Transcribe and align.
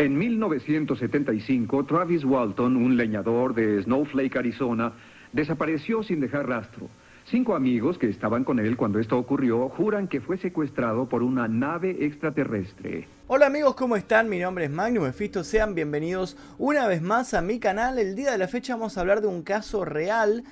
En 0.00 0.16
1975, 0.16 1.84
Travis 1.84 2.24
Walton, 2.24 2.76
un 2.76 2.96
leñador 2.96 3.52
de 3.52 3.82
Snowflake, 3.82 4.36
Arizona, 4.36 4.92
desapareció 5.32 6.04
sin 6.04 6.20
dejar 6.20 6.48
rastro. 6.48 6.86
Cinco 7.24 7.56
amigos 7.56 7.98
que 7.98 8.08
estaban 8.08 8.44
con 8.44 8.60
él 8.60 8.76
cuando 8.76 9.00
esto 9.00 9.18
ocurrió 9.18 9.68
juran 9.70 10.06
que 10.06 10.20
fue 10.20 10.38
secuestrado 10.38 11.08
por 11.08 11.24
una 11.24 11.48
nave 11.48 12.06
extraterrestre. 12.06 13.08
Hola 13.26 13.46
amigos, 13.46 13.74
¿cómo 13.74 13.96
están? 13.96 14.28
Mi 14.28 14.38
nombre 14.38 14.66
es 14.66 14.70
Magnum 14.70 15.04
Efisto, 15.04 15.42
sean 15.42 15.74
bienvenidos 15.74 16.36
una 16.58 16.86
vez 16.86 17.02
más 17.02 17.34
a 17.34 17.42
mi 17.42 17.58
canal. 17.58 17.98
El 17.98 18.14
día 18.14 18.30
de 18.30 18.38
la 18.38 18.46
fecha 18.46 18.76
vamos 18.76 18.96
a 18.96 19.00
hablar 19.00 19.20
de 19.20 19.26
un 19.26 19.42
caso 19.42 19.84
real, 19.84 20.44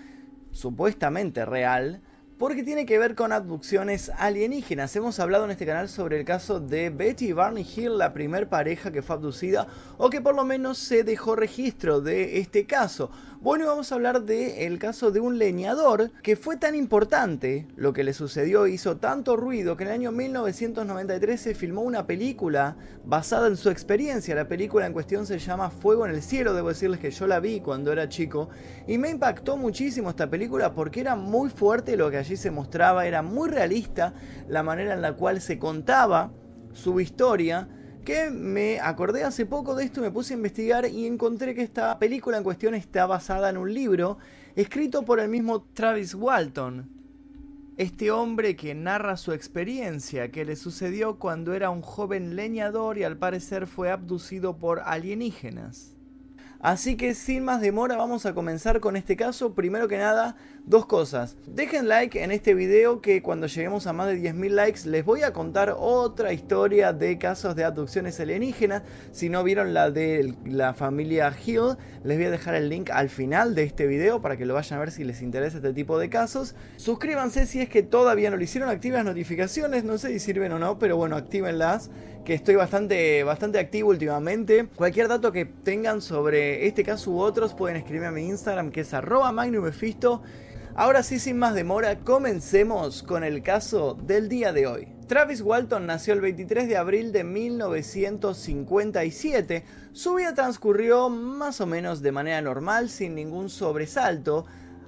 supuestamente 0.50 1.44
real, 1.44 2.00
porque 2.38 2.62
tiene 2.62 2.84
que 2.84 2.98
ver 2.98 3.14
con 3.14 3.32
abducciones 3.32 4.10
alienígenas. 4.18 4.94
Hemos 4.94 5.18
hablado 5.20 5.44
en 5.44 5.50
este 5.52 5.64
canal 5.64 5.88
sobre 5.88 6.18
el 6.18 6.24
caso 6.24 6.60
de 6.60 6.90
Betty 6.90 7.28
y 7.28 7.32
Barney 7.32 7.66
Hill, 7.76 7.96
la 7.96 8.12
primer 8.12 8.48
pareja 8.48 8.92
que 8.92 9.02
fue 9.02 9.16
abducida 9.16 9.66
o 9.96 10.10
que 10.10 10.20
por 10.20 10.34
lo 10.34 10.44
menos 10.44 10.76
se 10.76 11.02
dejó 11.02 11.34
registro 11.34 12.00
de 12.00 12.38
este 12.38 12.66
caso. 12.66 13.10
Bueno, 13.42 13.66
vamos 13.66 13.92
a 13.92 13.96
hablar 13.96 14.22
del 14.22 14.78
caso 14.78 15.10
de 15.10 15.20
un 15.20 15.38
leñador 15.38 16.10
que 16.22 16.36
fue 16.36 16.56
tan 16.56 16.74
importante, 16.74 17.68
lo 17.76 17.92
que 17.92 18.02
le 18.02 18.14
sucedió 18.14 18.66
hizo 18.66 18.96
tanto 18.96 19.36
ruido 19.36 19.76
que 19.76 19.84
en 19.84 19.88
el 19.88 19.94
año 19.94 20.10
1993 20.10 21.38
se 21.38 21.54
filmó 21.54 21.82
una 21.82 22.06
película 22.06 22.76
basada 23.04 23.46
en 23.48 23.58
su 23.58 23.68
experiencia. 23.68 24.34
La 24.34 24.48
película 24.48 24.86
en 24.86 24.94
cuestión 24.94 25.26
se 25.26 25.38
llama 25.38 25.68
Fuego 25.68 26.06
en 26.06 26.14
el 26.14 26.22
Cielo, 26.22 26.54
debo 26.54 26.70
decirles 26.70 26.98
que 26.98 27.10
yo 27.10 27.26
la 27.26 27.38
vi 27.38 27.60
cuando 27.60 27.92
era 27.92 28.08
chico 28.08 28.48
y 28.86 28.96
me 28.96 29.10
impactó 29.10 29.58
muchísimo 29.58 30.08
esta 30.10 30.30
película 30.30 30.72
porque 30.72 31.00
era 31.00 31.14
muy 31.14 31.50
fuerte 31.50 31.96
lo 31.96 32.10
que 32.10 32.16
allí 32.16 32.36
se 32.36 32.50
mostraba, 32.50 33.06
era 33.06 33.20
muy 33.20 33.50
realista 33.50 34.14
la 34.48 34.62
manera 34.62 34.94
en 34.94 35.02
la 35.02 35.12
cual 35.12 35.42
se 35.42 35.58
contaba 35.58 36.32
su 36.72 37.00
historia 37.00 37.68
que 38.06 38.30
me 38.30 38.78
acordé 38.78 39.24
hace 39.24 39.46
poco 39.46 39.74
de 39.74 39.84
esto, 39.84 40.00
me 40.00 40.12
puse 40.12 40.32
a 40.32 40.36
investigar 40.36 40.86
y 40.86 41.06
encontré 41.06 41.56
que 41.56 41.62
esta 41.62 41.98
película 41.98 42.38
en 42.38 42.44
cuestión 42.44 42.76
está 42.76 43.04
basada 43.04 43.50
en 43.50 43.56
un 43.56 43.74
libro 43.74 44.18
escrito 44.54 45.04
por 45.04 45.18
el 45.18 45.28
mismo 45.28 45.62
Travis 45.74 46.14
Walton. 46.14 46.88
Este 47.76 48.12
hombre 48.12 48.54
que 48.54 48.76
narra 48.76 49.16
su 49.16 49.32
experiencia 49.32 50.30
que 50.30 50.44
le 50.44 50.54
sucedió 50.54 51.18
cuando 51.18 51.52
era 51.52 51.68
un 51.70 51.82
joven 51.82 52.36
leñador 52.36 52.96
y 52.96 53.02
al 53.02 53.18
parecer 53.18 53.66
fue 53.66 53.90
abducido 53.90 54.56
por 54.56 54.82
alienígenas. 54.84 55.96
Así 56.60 56.96
que 56.96 57.12
sin 57.12 57.44
más 57.44 57.60
demora 57.60 57.96
vamos 57.96 58.24
a 58.24 58.34
comenzar 58.34 58.78
con 58.78 58.96
este 58.96 59.16
caso. 59.16 59.52
Primero 59.52 59.88
que 59.88 59.98
nada, 59.98 60.36
dos 60.66 60.84
cosas. 60.86 61.36
Dejen 61.46 61.88
like 61.88 62.22
en 62.22 62.32
este 62.32 62.52
video 62.52 63.00
que 63.00 63.22
cuando 63.22 63.46
lleguemos 63.46 63.86
a 63.86 63.92
más 63.92 64.08
de 64.08 64.20
10.000 64.20 64.50
likes 64.50 64.80
les 64.88 65.04
voy 65.04 65.22
a 65.22 65.32
contar 65.32 65.74
otra 65.78 66.32
historia 66.32 66.92
de 66.92 67.18
casos 67.18 67.54
de 67.54 67.64
abducciones 67.64 68.18
alienígenas. 68.18 68.82
Si 69.12 69.28
no 69.28 69.44
vieron 69.44 69.72
la 69.72 69.92
de 69.92 70.34
la 70.44 70.74
familia 70.74 71.32
Hill, 71.44 71.76
les 72.02 72.18
voy 72.18 72.26
a 72.26 72.30
dejar 72.32 72.56
el 72.56 72.68
link 72.68 72.90
al 72.90 73.08
final 73.08 73.54
de 73.54 73.62
este 73.62 73.86
video 73.86 74.20
para 74.20 74.36
que 74.36 74.44
lo 74.44 74.54
vayan 74.54 74.78
a 74.78 74.80
ver 74.80 74.90
si 74.90 75.04
les 75.04 75.22
interesa 75.22 75.58
este 75.58 75.72
tipo 75.72 75.98
de 76.00 76.10
casos. 76.10 76.56
Suscríbanse 76.76 77.46
si 77.46 77.60
es 77.60 77.68
que 77.68 77.84
todavía 77.84 78.30
no 78.30 78.36
lo 78.36 78.42
hicieron, 78.42 78.68
activen 78.68 78.96
las 78.96 79.06
notificaciones, 79.06 79.84
no 79.84 79.98
sé 79.98 80.08
si 80.08 80.18
sirven 80.18 80.50
o 80.52 80.58
no, 80.58 80.80
pero 80.80 80.96
bueno, 80.96 81.14
actívenlas 81.14 81.90
que 82.24 82.34
estoy 82.34 82.56
bastante, 82.56 83.22
bastante 83.22 83.60
activo 83.60 83.90
últimamente. 83.90 84.66
Cualquier 84.74 85.06
dato 85.06 85.30
que 85.30 85.44
tengan 85.44 86.02
sobre 86.02 86.66
este 86.66 86.82
caso 86.82 87.12
u 87.12 87.20
otros 87.20 87.54
pueden 87.54 87.76
escribirme 87.76 88.08
a 88.08 88.10
mi 88.10 88.26
Instagram 88.26 88.72
que 88.72 88.80
es 88.80 88.92
arroba 88.92 89.30
magnumefisto. 89.30 90.22
Ahora 90.78 91.02
sí, 91.02 91.18
sin 91.18 91.38
más 91.38 91.54
demora, 91.54 92.00
comencemos 92.00 93.02
con 93.02 93.24
el 93.24 93.42
caso 93.42 93.94
del 93.94 94.28
día 94.28 94.52
de 94.52 94.66
hoy. 94.66 94.94
Travis 95.06 95.40
Walton 95.40 95.86
nació 95.86 96.12
el 96.12 96.20
23 96.20 96.68
de 96.68 96.76
abril 96.76 97.12
de 97.12 97.24
1957. 97.24 99.64
Su 99.92 100.16
vida 100.16 100.34
transcurrió 100.34 101.08
más 101.08 101.62
o 101.62 101.66
menos 101.66 102.02
de 102.02 102.12
manera 102.12 102.42
normal, 102.42 102.90
sin 102.90 103.14
ningún 103.14 103.48
sobresalto, 103.48 104.44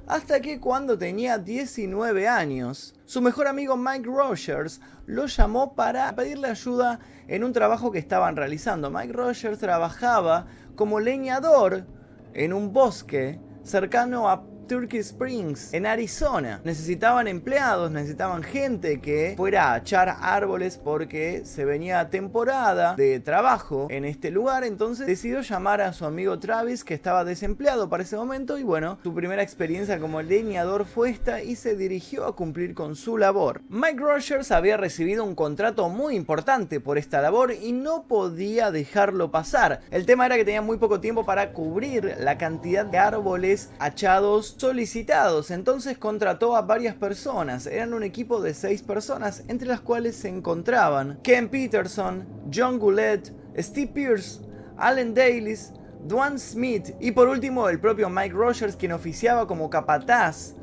hasta 0.06 0.42
que 0.42 0.61
cuando 0.61 0.98
tenía 0.98 1.39
19 1.39 2.28
años, 2.28 2.94
su 3.06 3.22
mejor 3.22 3.47
amigo 3.47 3.78
Mike 3.78 4.10
Rogers 4.10 4.82
lo 5.06 5.25
llamó 5.25 5.75
para 5.75 6.15
pedirle 6.15 6.49
ayuda 6.49 7.00
en 7.28 7.44
un 7.44 7.55
trabajo 7.55 7.91
que 7.91 7.99
estaban 7.99 8.37
realizando. 8.37 8.91
Mike 8.91 9.15
Rogers 9.15 9.59
trabajaba 9.59 10.49
como 10.76 11.00
leñador 11.00 11.87
en 12.34 12.53
un 12.53 12.75
bosque 12.75 13.41
cercano 13.62 14.28
a 14.28 14.44
Turkey 14.69 15.01
Springs, 15.01 15.73
en 15.73 15.87
Arizona. 15.87 16.61
Necesitaban 16.62 17.27
empleados, 17.27 17.91
necesitaban 17.91 18.43
gente 18.43 19.01
que 19.01 19.33
fuera 19.37 19.73
a 19.73 19.79
echar 19.79 20.17
árboles 20.21 20.79
porque 20.79 21.43
se 21.45 21.65
venía 21.65 22.11
temporada 22.11 22.95
de 22.95 23.19
trabajo 23.19 23.89
en 23.91 24.05
este 24.05 24.31
lugar. 24.31 24.65
Entonces 24.65 25.06
decidió 25.06 25.41
llamar 25.41 25.81
a 25.81 25.95
su 25.95 26.05
amigo 26.05 26.39
Travis, 26.39 26.84
que 26.84 26.93
estaba 26.93 27.25
desempleado 27.25 27.89
para 27.89 28.03
ese 28.03 28.17
momento. 28.17 28.59
Y 28.59 28.62
bueno, 28.62 28.99
su 29.03 29.15
primera 29.15 29.43
experiencia 29.43 29.99
como 29.99 30.21
leñador 30.21 30.85
fue 30.85 31.11
esta 31.11 31.43
y 31.43 31.56
se 31.56 31.75
dirigió 31.75 32.27
a 32.27 32.37
cumplir 32.37 32.75
con 32.75 32.95
su 32.95 33.17
labor. 33.17 33.62
Mike 33.71 34.00
Rogers 34.00 34.53
había 34.53 34.77
recibido 34.77 35.25
un 35.25 35.35
contrato 35.35 35.89
muy 35.89 36.15
importante 36.15 36.79
por 36.79 36.99
esta 36.99 37.23
labor 37.23 37.53
y 37.53 37.73
no 37.73 38.03
podía 38.03 38.71
dejarlo 38.71 39.31
pasar. 39.31 39.81
El 39.91 40.05
tema 40.05 40.27
era 40.27 40.37
que 40.37 40.45
tenía 40.45 40.61
muy 40.61 40.77
poco 40.77 41.00
tiempo 41.00 41.25
para 41.25 41.53
cubrir 41.55 42.17
la 42.21 42.37
cantidad 42.37 42.85
de 42.85 42.99
árboles 42.99 43.71
achados 43.79 44.57
solicitados, 44.58 45.52
entonces 45.52 45.98
contrató 45.98 46.56
a 46.56 46.62
varias 46.62 46.96
personas, 46.96 47.66
eran 47.66 47.94
un 47.94 48.02
equipo 48.02 48.42
de 48.42 48.54
seis 48.54 48.82
personas, 48.82 49.44
entre 49.46 49.69
las 49.69 49.80
cuales 49.80 50.16
se 50.16 50.28
encontraban 50.28 51.20
Ken 51.22 51.48
Peterson, 51.48 52.26
John 52.52 52.78
Goulet, 52.78 53.32
Steve 53.56 53.92
Pierce, 53.94 54.41
Allen 54.76 55.14
Dalis, 55.14 55.72
Dwan 56.06 56.38
Smith 56.38 56.91
y 57.00 57.12
por 57.12 57.28
último 57.28 57.69
el 57.69 57.80
propio 57.80 58.10
Mike 58.10 58.34
Rogers 58.34 58.76
quien 58.76 58.92
oficiaba 58.92 59.46
como 59.46 59.70
capataz 59.70 60.54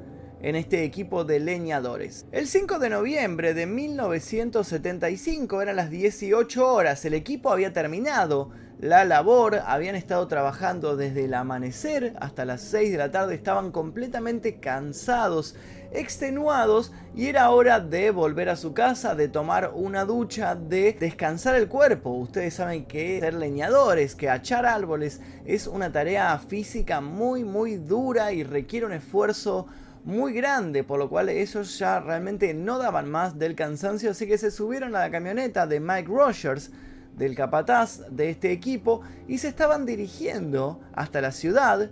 en 0.41 0.55
este 0.55 0.83
equipo 0.83 1.23
de 1.23 1.39
leñadores. 1.39 2.25
El 2.31 2.47
5 2.47 2.79
de 2.79 2.89
noviembre 2.89 3.53
de 3.53 3.65
1975 3.65 5.61
eran 5.61 5.77
las 5.77 5.89
18 5.89 6.67
horas, 6.67 7.05
el 7.05 7.13
equipo 7.13 7.49
había 7.51 7.71
terminado 7.71 8.51
la 8.79 9.05
labor, 9.05 9.61
habían 9.65 9.95
estado 9.95 10.27
trabajando 10.27 10.97
desde 10.97 11.25
el 11.25 11.33
amanecer 11.33 12.13
hasta 12.19 12.45
las 12.45 12.61
6 12.61 12.91
de 12.91 12.97
la 12.97 13.11
tarde, 13.11 13.33
estaban 13.33 13.71
completamente 13.71 14.59
cansados, 14.59 15.55
extenuados 15.91 16.91
y 17.15 17.27
era 17.27 17.49
hora 17.51 17.79
de 17.79 18.11
volver 18.11 18.49
a 18.49 18.57
su 18.57 18.73
casa, 18.73 19.15
de 19.15 19.29
tomar 19.29 19.71
una 19.73 20.03
ducha, 20.03 20.55
de 20.55 20.95
descansar 20.99 21.55
el 21.55 21.69
cuerpo. 21.69 22.09
Ustedes 22.11 22.55
saben 22.55 22.85
que 22.85 23.21
ser 23.21 23.35
leñadores, 23.35 24.13
que 24.13 24.29
achar 24.29 24.65
árboles 24.65 25.21
es 25.45 25.67
una 25.67 25.91
tarea 25.91 26.37
física 26.37 26.99
muy 26.99 27.45
muy 27.45 27.77
dura 27.77 28.33
y 28.33 28.43
requiere 28.43 28.85
un 28.85 28.93
esfuerzo 28.93 29.67
muy 30.03 30.33
grande, 30.33 30.83
por 30.83 30.99
lo 30.99 31.09
cual 31.09 31.29
ellos 31.29 31.79
ya 31.79 31.99
realmente 31.99 32.53
no 32.53 32.77
daban 32.77 33.09
más 33.09 33.39
del 33.39 33.55
cansancio, 33.55 34.11
así 34.11 34.27
que 34.27 34.37
se 34.37 34.51
subieron 34.51 34.95
a 34.95 34.99
la 34.99 35.11
camioneta 35.11 35.65
de 35.65 35.79
Mike 35.79 36.09
Rogers, 36.09 36.71
del 37.15 37.35
capataz 37.35 38.01
de 38.09 38.29
este 38.29 38.51
equipo 38.51 39.01
y 39.27 39.37
se 39.37 39.47
estaban 39.47 39.85
dirigiendo 39.85 40.79
hasta 40.93 41.21
la 41.21 41.31
ciudad, 41.31 41.89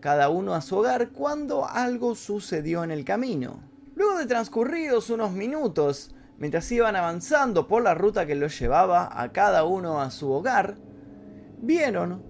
cada 0.00 0.28
uno 0.28 0.54
a 0.54 0.60
su 0.60 0.76
hogar, 0.76 1.10
cuando 1.10 1.66
algo 1.66 2.14
sucedió 2.14 2.84
en 2.84 2.90
el 2.90 3.04
camino. 3.04 3.60
Luego 3.94 4.18
de 4.18 4.26
transcurridos 4.26 5.10
unos 5.10 5.32
minutos, 5.32 6.14
mientras 6.38 6.70
iban 6.72 6.96
avanzando 6.96 7.66
por 7.66 7.82
la 7.82 7.94
ruta 7.94 8.26
que 8.26 8.34
los 8.34 8.58
llevaba 8.58 9.08
a 9.20 9.32
cada 9.32 9.64
uno 9.64 10.00
a 10.00 10.10
su 10.10 10.30
hogar, 10.30 10.76
vieron 11.58 12.22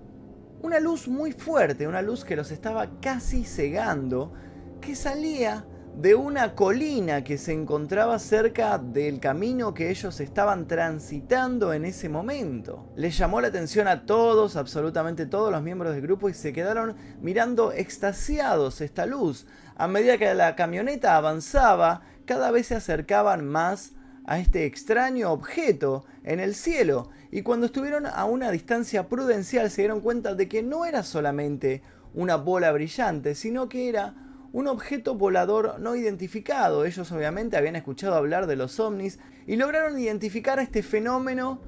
una 0.62 0.80
luz 0.80 1.08
muy 1.08 1.32
fuerte, 1.32 1.86
una 1.86 2.02
luz 2.02 2.24
que 2.24 2.36
los 2.36 2.50
estaba 2.50 3.00
casi 3.00 3.44
cegando, 3.44 4.32
que 4.80 4.94
salía 4.94 5.66
de 5.96 6.14
una 6.14 6.54
colina 6.54 7.24
que 7.24 7.38
se 7.38 7.54
encontraba 7.54 8.18
cerca 8.18 8.76
del 8.76 9.18
camino 9.18 9.72
que 9.72 9.88
ellos 9.88 10.20
estaban 10.20 10.68
transitando 10.68 11.72
en 11.72 11.86
ese 11.86 12.10
momento. 12.10 12.92
Les 12.96 13.16
llamó 13.16 13.40
la 13.40 13.48
atención 13.48 13.88
a 13.88 14.04
todos, 14.04 14.56
absolutamente 14.56 15.24
todos 15.24 15.50
los 15.50 15.62
miembros 15.62 15.94
del 15.94 16.02
grupo 16.02 16.28
y 16.28 16.34
se 16.34 16.52
quedaron 16.52 16.96
mirando 17.22 17.72
extasiados 17.72 18.82
esta 18.82 19.06
luz. 19.06 19.46
A 19.74 19.88
medida 19.88 20.18
que 20.18 20.34
la 20.34 20.54
camioneta 20.54 21.16
avanzaba, 21.16 22.02
cada 22.26 22.50
vez 22.50 22.66
se 22.66 22.74
acercaban 22.74 23.46
más 23.46 23.92
a 24.26 24.38
este 24.38 24.66
extraño 24.66 25.32
objeto 25.32 26.04
en 26.24 26.40
el 26.40 26.54
cielo 26.54 27.08
y 27.30 27.40
cuando 27.40 27.66
estuvieron 27.66 28.04
a 28.04 28.26
una 28.26 28.50
distancia 28.50 29.08
prudencial 29.08 29.70
se 29.70 29.80
dieron 29.80 30.02
cuenta 30.02 30.34
de 30.34 30.46
que 30.46 30.62
no 30.62 30.84
era 30.84 31.02
solamente 31.02 31.80
una 32.12 32.36
bola 32.36 32.70
brillante, 32.72 33.34
sino 33.34 33.70
que 33.70 33.88
era 33.88 34.25
un 34.52 34.68
objeto 34.68 35.14
volador 35.14 35.78
no 35.80 35.96
identificado. 35.96 36.84
Ellos 36.84 37.10
obviamente 37.12 37.56
habían 37.56 37.76
escuchado 37.76 38.14
hablar 38.14 38.46
de 38.46 38.56
los 38.56 38.78
ovnis 38.80 39.18
y 39.46 39.56
lograron 39.56 39.98
identificar 39.98 40.58
este 40.58 40.82
fenómeno 40.82 41.60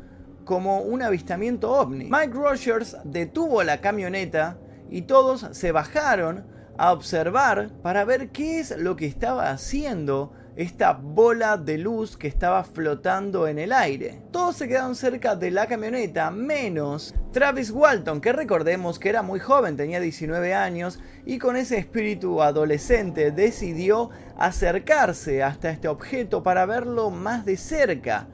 como 0.44 0.80
un 0.80 1.02
avistamiento 1.02 1.70
ovni. 1.72 2.04
Mike 2.10 2.32
Rogers 2.32 2.96
detuvo 3.04 3.62
la 3.62 3.80
camioneta 3.80 4.58
y 4.90 5.02
todos 5.02 5.46
se 5.52 5.72
bajaron 5.72 6.46
a 6.78 6.92
observar 6.92 7.70
para 7.82 8.04
ver 8.04 8.30
qué 8.30 8.60
es 8.60 8.76
lo 8.76 8.96
que 8.96 9.06
estaba 9.06 9.50
haciendo 9.50 10.32
esta 10.58 10.92
bola 10.92 11.56
de 11.56 11.78
luz 11.78 12.16
que 12.16 12.26
estaba 12.26 12.64
flotando 12.64 13.46
en 13.46 13.60
el 13.60 13.72
aire. 13.72 14.22
Todos 14.32 14.56
se 14.56 14.66
quedaron 14.66 14.96
cerca 14.96 15.36
de 15.36 15.52
la 15.52 15.68
camioneta, 15.68 16.32
menos 16.32 17.14
Travis 17.32 17.70
Walton, 17.70 18.20
que 18.20 18.32
recordemos 18.32 18.98
que 18.98 19.08
era 19.08 19.22
muy 19.22 19.38
joven, 19.38 19.76
tenía 19.76 20.00
19 20.00 20.54
años, 20.54 20.98
y 21.28 21.38
con 21.38 21.56
ese 21.56 21.76
espíritu 21.76 22.40
adolescente 22.40 23.32
decidió 23.32 24.08
acercarse 24.38 25.42
hasta 25.42 25.68
este 25.68 25.86
objeto 25.86 26.42
para 26.42 26.64
verlo 26.64 27.10
más 27.10 27.44
de 27.44 27.58
cerca. 27.58 28.28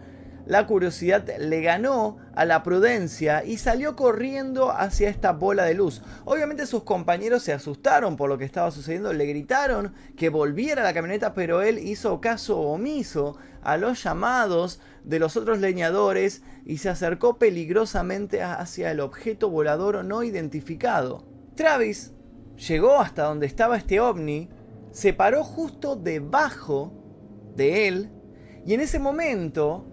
La 0.47 0.69
curiosidad 0.69 1.29
le 1.41 1.61
ganó 1.61 2.19
a 2.37 2.45
la 2.45 2.63
prudencia 2.63 3.45
y 3.45 3.57
salió 3.57 3.97
corriendo 3.97 4.71
hacia 4.71 5.09
esta 5.09 5.33
bola 5.33 5.65
de 5.65 5.75
luz. 5.75 6.03
Obviamente 6.25 6.67
sus 6.67 6.85
compañeros 6.85 7.43
se 7.43 7.53
asustaron 7.53 8.17
por 8.17 8.29
lo 8.29 8.39
que 8.39 8.45
estaba 8.45 8.71
sucediendo, 8.71 9.13
le 9.13 9.27
gritaron 9.27 9.93
que 10.17 10.29
volviera 10.29 10.83
a 10.83 10.85
la 10.85 10.95
camioneta, 10.95 11.35
pero 11.35 11.63
él 11.63 11.81
hizo 11.81 12.21
caso 12.21 12.61
omiso 12.61 13.37
a 13.65 13.77
los 13.77 14.05
llamados 14.05 14.81
de 15.03 15.19
los 15.19 15.37
otros 15.37 15.59
leñadores 15.59 16.43
y 16.65 16.79
se 16.79 16.91
acercó 16.91 17.41
peligrosamente 17.41 18.41
hacia 18.41 18.93
el 18.93 19.01
objeto 19.01 19.51
volador 19.51 20.05
no 20.05 20.23
identificado. 20.23 21.25
Travis 21.57 22.14
llegó 22.57 23.01
hasta 23.01 23.25
donde 23.25 23.47
estaba 23.47 23.77
este 23.77 24.01
ovni, 24.01 24.49
se 24.91 25.13
paró 25.13 25.45
justo 25.45 25.97
debajo 25.97 26.93
de 27.57 27.89
él 27.89 28.11
y 28.67 28.75
en 28.75 28.81
ese 28.81 28.99
momento 28.99 29.87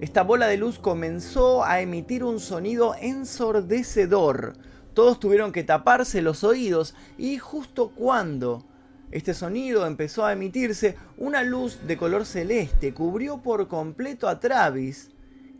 esta 0.00 0.22
bola 0.22 0.48
de 0.48 0.56
luz 0.56 0.78
comenzó 0.78 1.64
a 1.64 1.80
emitir 1.80 2.24
un 2.24 2.40
sonido 2.40 2.94
ensordecedor. 3.00 4.54
Todos 4.94 5.20
tuvieron 5.20 5.52
que 5.52 5.62
taparse 5.62 6.22
los 6.22 6.42
oídos 6.42 6.94
y 7.16 7.38
justo 7.38 7.92
cuando 7.94 8.66
este 9.12 9.32
sonido 9.32 9.86
empezó 9.86 10.24
a 10.24 10.32
emitirse, 10.32 10.96
una 11.18 11.42
luz 11.42 11.86
de 11.86 11.96
color 11.96 12.26
celeste 12.26 12.92
cubrió 12.94 13.42
por 13.42 13.68
completo 13.68 14.26
a 14.26 14.40
Travis 14.40 15.10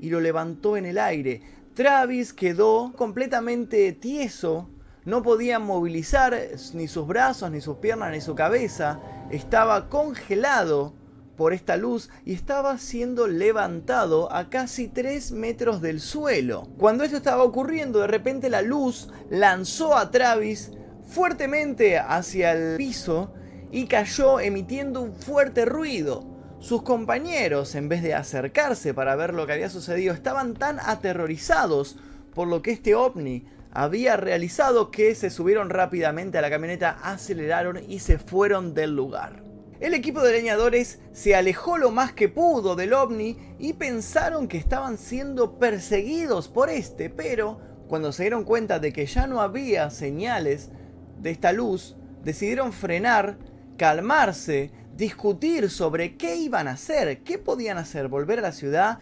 y 0.00 0.10
lo 0.10 0.20
levantó 0.20 0.76
en 0.76 0.86
el 0.86 0.98
aire. 0.98 1.42
Travis 1.74 2.32
quedó 2.32 2.92
completamente 2.96 3.92
tieso, 3.92 4.68
no 5.04 5.22
podía 5.22 5.58
movilizar 5.58 6.36
ni 6.74 6.88
sus 6.88 7.06
brazos, 7.06 7.50
ni 7.50 7.60
sus 7.60 7.78
piernas, 7.78 8.12
ni 8.12 8.20
su 8.20 8.34
cabeza, 8.34 9.00
estaba 9.30 9.88
congelado 9.88 10.94
por 11.36 11.52
esta 11.52 11.76
luz 11.76 12.10
y 12.24 12.34
estaba 12.34 12.78
siendo 12.78 13.26
levantado 13.26 14.32
a 14.32 14.48
casi 14.48 14.88
3 14.88 15.32
metros 15.32 15.80
del 15.80 16.00
suelo. 16.00 16.68
Cuando 16.78 17.04
esto 17.04 17.16
estaba 17.16 17.42
ocurriendo, 17.42 18.00
de 18.00 18.06
repente 18.06 18.50
la 18.50 18.62
luz 18.62 19.08
lanzó 19.30 19.96
a 19.96 20.10
Travis 20.10 20.72
fuertemente 21.06 21.98
hacia 21.98 22.52
el 22.52 22.76
piso 22.76 23.32
y 23.70 23.86
cayó 23.86 24.38
emitiendo 24.38 25.00
un 25.00 25.14
fuerte 25.14 25.64
ruido. 25.64 26.30
Sus 26.60 26.82
compañeros, 26.82 27.74
en 27.74 27.88
vez 27.88 28.02
de 28.02 28.14
acercarse 28.14 28.94
para 28.94 29.16
ver 29.16 29.34
lo 29.34 29.46
que 29.46 29.54
había 29.54 29.68
sucedido, 29.68 30.14
estaban 30.14 30.54
tan 30.54 30.78
aterrorizados 30.78 31.96
por 32.34 32.46
lo 32.46 32.62
que 32.62 32.70
este 32.70 32.94
ovni 32.94 33.46
había 33.72 34.16
realizado 34.16 34.90
que 34.90 35.14
se 35.14 35.30
subieron 35.30 35.70
rápidamente 35.70 36.38
a 36.38 36.42
la 36.42 36.50
camioneta, 36.50 36.98
aceleraron 37.02 37.80
y 37.88 38.00
se 38.00 38.18
fueron 38.18 38.74
del 38.74 38.94
lugar. 38.94 39.42
El 39.80 39.94
equipo 39.94 40.22
de 40.22 40.32
leñadores 40.32 41.00
se 41.12 41.34
alejó 41.34 41.76
lo 41.76 41.90
más 41.90 42.12
que 42.12 42.28
pudo 42.28 42.76
del 42.76 42.92
ovni 42.92 43.36
y 43.58 43.72
pensaron 43.72 44.46
que 44.46 44.58
estaban 44.58 44.96
siendo 44.96 45.58
perseguidos 45.58 46.48
por 46.48 46.70
este, 46.70 47.10
pero 47.10 47.58
cuando 47.88 48.12
se 48.12 48.22
dieron 48.24 48.44
cuenta 48.44 48.78
de 48.78 48.92
que 48.92 49.06
ya 49.06 49.26
no 49.26 49.40
había 49.40 49.90
señales 49.90 50.70
de 51.18 51.30
esta 51.30 51.52
luz, 51.52 51.96
decidieron 52.22 52.72
frenar, 52.72 53.38
calmarse, 53.76 54.70
discutir 54.94 55.70
sobre 55.70 56.16
qué 56.16 56.36
iban 56.36 56.68
a 56.68 56.72
hacer, 56.72 57.22
qué 57.22 57.38
podían 57.38 57.78
hacer, 57.78 58.08
volver 58.08 58.38
a 58.38 58.42
la 58.42 58.52
ciudad 58.52 59.00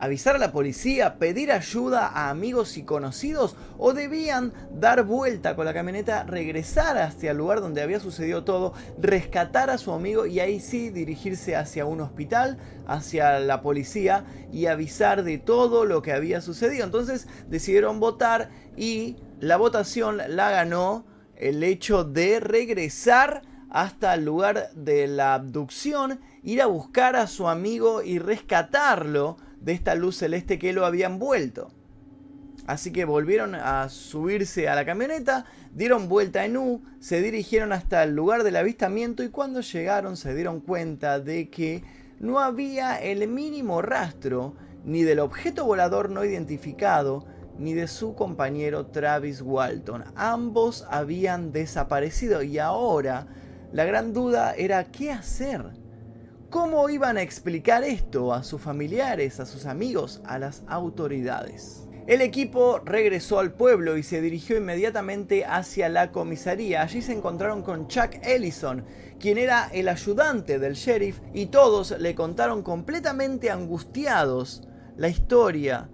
avisar 0.00 0.36
a 0.36 0.38
la 0.38 0.52
policía, 0.52 1.18
pedir 1.18 1.52
ayuda 1.52 2.06
a 2.06 2.30
amigos 2.30 2.76
y 2.76 2.84
conocidos 2.84 3.56
o 3.78 3.92
debían 3.92 4.52
dar 4.72 5.04
vuelta 5.04 5.56
con 5.56 5.64
la 5.64 5.74
camioneta, 5.74 6.24
regresar 6.24 6.98
hacia 6.98 7.32
el 7.32 7.38
lugar 7.38 7.60
donde 7.60 7.82
había 7.82 8.00
sucedido 8.00 8.44
todo, 8.44 8.74
rescatar 8.98 9.70
a 9.70 9.78
su 9.78 9.92
amigo 9.92 10.26
y 10.26 10.40
ahí 10.40 10.60
sí 10.60 10.90
dirigirse 10.90 11.56
hacia 11.56 11.84
un 11.84 12.00
hospital, 12.00 12.58
hacia 12.86 13.38
la 13.40 13.60
policía 13.60 14.24
y 14.52 14.66
avisar 14.66 15.24
de 15.24 15.38
todo 15.38 15.84
lo 15.84 16.02
que 16.02 16.12
había 16.12 16.40
sucedido. 16.40 16.84
Entonces 16.84 17.26
decidieron 17.48 18.00
votar 18.00 18.50
y 18.76 19.16
la 19.40 19.56
votación 19.56 20.18
la 20.28 20.50
ganó 20.50 21.06
el 21.36 21.62
hecho 21.62 22.04
de 22.04 22.40
regresar 22.40 23.42
hasta 23.70 24.14
el 24.14 24.24
lugar 24.24 24.70
de 24.74 25.06
la 25.06 25.34
abducción, 25.34 26.20
ir 26.42 26.62
a 26.62 26.66
buscar 26.66 27.16
a 27.16 27.26
su 27.26 27.48
amigo 27.48 28.02
y 28.02 28.18
rescatarlo 28.18 29.36
de 29.60 29.72
esta 29.72 29.94
luz 29.94 30.16
celeste 30.16 30.58
que 30.58 30.72
lo 30.72 30.86
habían 30.86 31.12
envuelto. 31.12 31.70
Así 32.66 32.92
que 32.92 33.06
volvieron 33.06 33.54
a 33.54 33.88
subirse 33.88 34.68
a 34.68 34.74
la 34.74 34.84
camioneta, 34.84 35.46
dieron 35.72 36.08
vuelta 36.08 36.44
en 36.44 36.58
U, 36.58 36.82
se 37.00 37.22
dirigieron 37.22 37.72
hasta 37.72 38.02
el 38.02 38.14
lugar 38.14 38.42
del 38.42 38.56
avistamiento 38.56 39.22
y 39.22 39.30
cuando 39.30 39.62
llegaron 39.62 40.18
se 40.18 40.34
dieron 40.34 40.60
cuenta 40.60 41.18
de 41.18 41.48
que 41.48 41.82
no 42.20 42.40
había 42.40 42.96
el 42.96 43.26
mínimo 43.28 43.80
rastro 43.80 44.54
ni 44.84 45.02
del 45.02 45.20
objeto 45.20 45.64
volador 45.64 46.10
no 46.10 46.24
identificado 46.24 47.24
ni 47.58 47.74
de 47.74 47.88
su 47.88 48.14
compañero 48.14 48.86
Travis 48.86 49.40
Walton. 49.40 50.04
Ambos 50.14 50.86
habían 50.90 51.52
desaparecido 51.52 52.42
y 52.42 52.58
ahora 52.58 53.26
la 53.72 53.84
gran 53.84 54.12
duda 54.12 54.54
era 54.54 54.84
qué 54.84 55.10
hacer. 55.10 55.64
¿Cómo 56.50 56.88
iban 56.88 57.18
a 57.18 57.22
explicar 57.22 57.84
esto 57.84 58.32
a 58.32 58.42
sus 58.42 58.62
familiares, 58.62 59.38
a 59.38 59.44
sus 59.44 59.66
amigos, 59.66 60.22
a 60.24 60.38
las 60.38 60.62
autoridades? 60.66 61.86
El 62.06 62.22
equipo 62.22 62.80
regresó 62.82 63.38
al 63.38 63.52
pueblo 63.52 63.98
y 63.98 64.02
se 64.02 64.22
dirigió 64.22 64.56
inmediatamente 64.56 65.44
hacia 65.44 65.90
la 65.90 66.10
comisaría. 66.10 66.80
Allí 66.80 67.02
se 67.02 67.12
encontraron 67.12 67.62
con 67.62 67.86
Chuck 67.86 68.14
Ellison, 68.22 68.86
quien 69.20 69.36
era 69.36 69.68
el 69.74 69.90
ayudante 69.90 70.58
del 70.58 70.72
sheriff, 70.72 71.20
y 71.34 71.46
todos 71.46 71.90
le 71.98 72.14
contaron 72.14 72.62
completamente 72.62 73.50
angustiados 73.50 74.62
la 74.96 75.08
historia 75.08 75.90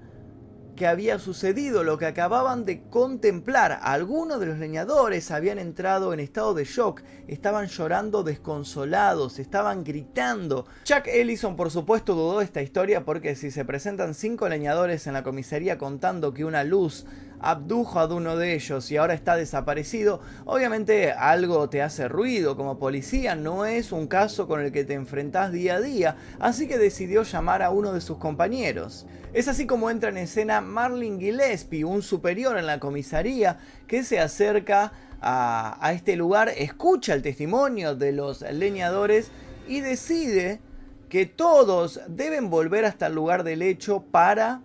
que 0.75 0.87
había 0.87 1.19
sucedido, 1.19 1.85
lo 1.85 1.99
que 1.99 2.07
acababan 2.07 2.65
de 2.65 2.83
contemplar. 2.83 3.79
Algunos 3.83 4.41
de 4.41 4.47
los 4.47 4.59
leñadores 4.59 5.31
habían 5.31 5.59
entrado 5.59 6.13
en 6.13 6.21
estado 6.21 6.55
de 6.55 6.65
shock, 6.65 7.03
estaban 7.29 7.69
llorando 7.69 8.23
desconsolados, 8.23 9.39
estaban 9.39 9.85
gritando. 9.85 10.67
Chuck 10.85 11.07
Ellison 11.07 11.57
por 11.57 11.71
supuesto 11.71 12.15
dudó 12.15 12.39
de 12.39 12.45
esta 12.45 12.63
historia 12.63 13.05
porque 13.05 13.37
si 13.37 13.51
se 13.51 13.65
presentan 13.65 14.15
cinco 14.15 14.49
leñadores 14.49 15.07
en 15.07 15.13
la 15.13 15.23
comisaría 15.23 15.79
contando 15.79 16.35
que 16.35 16.45
una 16.45 16.65
luz 16.65 17.07
abdujo 17.41 18.01
a 18.01 18.07
uno 18.07 18.37
de 18.37 18.55
ellos 18.55 18.91
y 18.91 18.97
ahora 18.97 19.15
está 19.15 19.37
desaparecido, 19.37 20.21
obviamente 20.45 21.13
algo 21.13 21.69
te 21.69 21.83
hace 21.83 22.09
ruido 22.09 22.57
como 22.57 22.79
policía, 22.79 23.35
no 23.35 23.67
es 23.67 23.93
un 23.93 24.07
caso 24.07 24.47
con 24.47 24.61
el 24.61 24.73
que 24.73 24.85
te 24.85 24.95
enfrentás 24.95 25.53
día 25.53 25.77
a 25.77 25.81
día, 25.81 26.17
así 26.41 26.67
que 26.67 26.79
decidió 26.79 27.23
llamar 27.23 27.63
a 27.63 27.71
uno 27.71 27.93
de 27.93 28.01
sus 28.01 28.19
compañeros. 28.19 29.07
Es 29.33 29.49
así 29.49 29.67
como 29.67 29.91
entra 29.91 30.11
en 30.11 30.19
escena 30.19 30.61
Marlin 30.61 31.19
Gillespie, 31.19 31.85
un 31.85 32.03
superior 32.03 32.57
en 32.57 32.67
la 32.67 32.81
comisaría, 32.81 33.59
que 33.87 34.05
se 34.05 34.21
acerca 34.21 34.93
a, 35.21 35.77
a 35.81 35.93
este 35.93 36.17
lugar, 36.17 36.51
escucha 36.57 37.15
el 37.15 37.23
testimonio 37.23 37.95
de 37.95 38.13
los 38.13 38.43
leñadores 38.43 39.31
y 39.67 39.81
decide 39.81 40.61
que 41.09 41.27
todos 41.27 42.01
deben 42.09 42.51
volver 42.51 42.85
hasta 42.85 43.07
el 43.07 43.15
lugar 43.15 43.45
del 43.45 43.63
hecho 43.63 44.03
para 44.03 44.63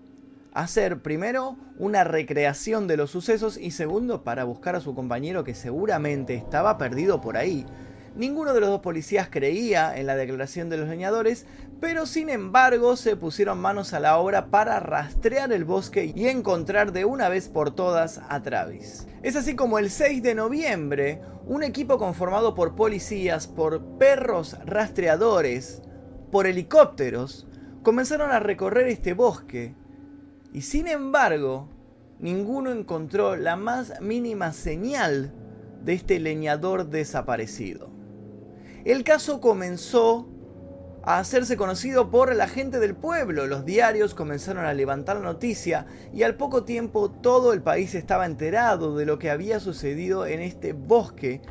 hacer 0.61 1.01
primero 1.01 1.57
una 1.77 2.03
recreación 2.03 2.87
de 2.87 2.97
los 2.97 3.11
sucesos 3.11 3.57
y 3.57 3.71
segundo 3.71 4.23
para 4.23 4.43
buscar 4.43 4.75
a 4.75 4.81
su 4.81 4.95
compañero 4.95 5.43
que 5.43 5.55
seguramente 5.55 6.35
estaba 6.35 6.77
perdido 6.77 7.21
por 7.21 7.37
ahí. 7.37 7.65
Ninguno 8.15 8.53
de 8.53 8.59
los 8.59 8.69
dos 8.69 8.81
policías 8.81 9.29
creía 9.29 9.95
en 9.97 10.07
la 10.07 10.15
declaración 10.15 10.69
de 10.69 10.77
los 10.77 10.89
leñadores, 10.89 11.45
pero 11.79 12.05
sin 12.05 12.29
embargo 12.29 12.95
se 12.95 13.15
pusieron 13.15 13.59
manos 13.59 13.93
a 13.93 13.99
la 13.99 14.17
obra 14.17 14.47
para 14.47 14.79
rastrear 14.79 15.53
el 15.53 15.63
bosque 15.63 16.11
y 16.13 16.27
encontrar 16.27 16.91
de 16.91 17.05
una 17.05 17.29
vez 17.29 17.47
por 17.47 17.73
todas 17.73 18.19
a 18.27 18.41
Travis. 18.41 19.07
Es 19.21 19.35
así 19.35 19.55
como 19.55 19.79
el 19.79 19.89
6 19.89 20.21
de 20.23 20.35
noviembre, 20.35 21.21
un 21.45 21.63
equipo 21.63 21.97
conformado 21.97 22.55
por 22.55 22.75
policías, 22.75 23.47
por 23.47 23.97
perros 23.97 24.57
rastreadores, 24.65 25.81
por 26.31 26.47
helicópteros, 26.47 27.47
comenzaron 27.83 28.31
a 28.31 28.39
recorrer 28.39 28.87
este 28.87 29.13
bosque 29.13 29.75
y 30.53 30.61
sin 30.61 30.87
embargo, 30.87 31.69
ninguno 32.19 32.71
encontró 32.71 33.35
la 33.35 33.55
más 33.55 34.01
mínima 34.01 34.51
señal 34.51 35.33
de 35.83 35.93
este 35.93 36.19
leñador 36.19 36.89
desaparecido. 36.89 37.89
El 38.85 39.03
caso 39.03 39.41
comenzó 39.41 40.27
a 41.03 41.19
hacerse 41.19 41.57
conocido 41.57 42.09
por 42.09 42.35
la 42.35 42.47
gente 42.47 42.79
del 42.79 42.95
pueblo. 42.95 43.47
Los 43.47 43.65
diarios 43.65 44.13
comenzaron 44.13 44.65
a 44.65 44.73
levantar 44.73 45.17
la 45.17 45.23
noticia 45.23 45.85
y 46.13 46.23
al 46.23 46.35
poco 46.35 46.63
tiempo 46.63 47.11
todo 47.11 47.53
el 47.53 47.61
país 47.61 47.95
estaba 47.95 48.25
enterado 48.25 48.95
de 48.95 49.05
lo 49.05 49.19
que 49.19 49.29
había 49.29 49.59
sucedido 49.59 50.25
en 50.25 50.41
este 50.41 50.73
bosque 50.73 51.41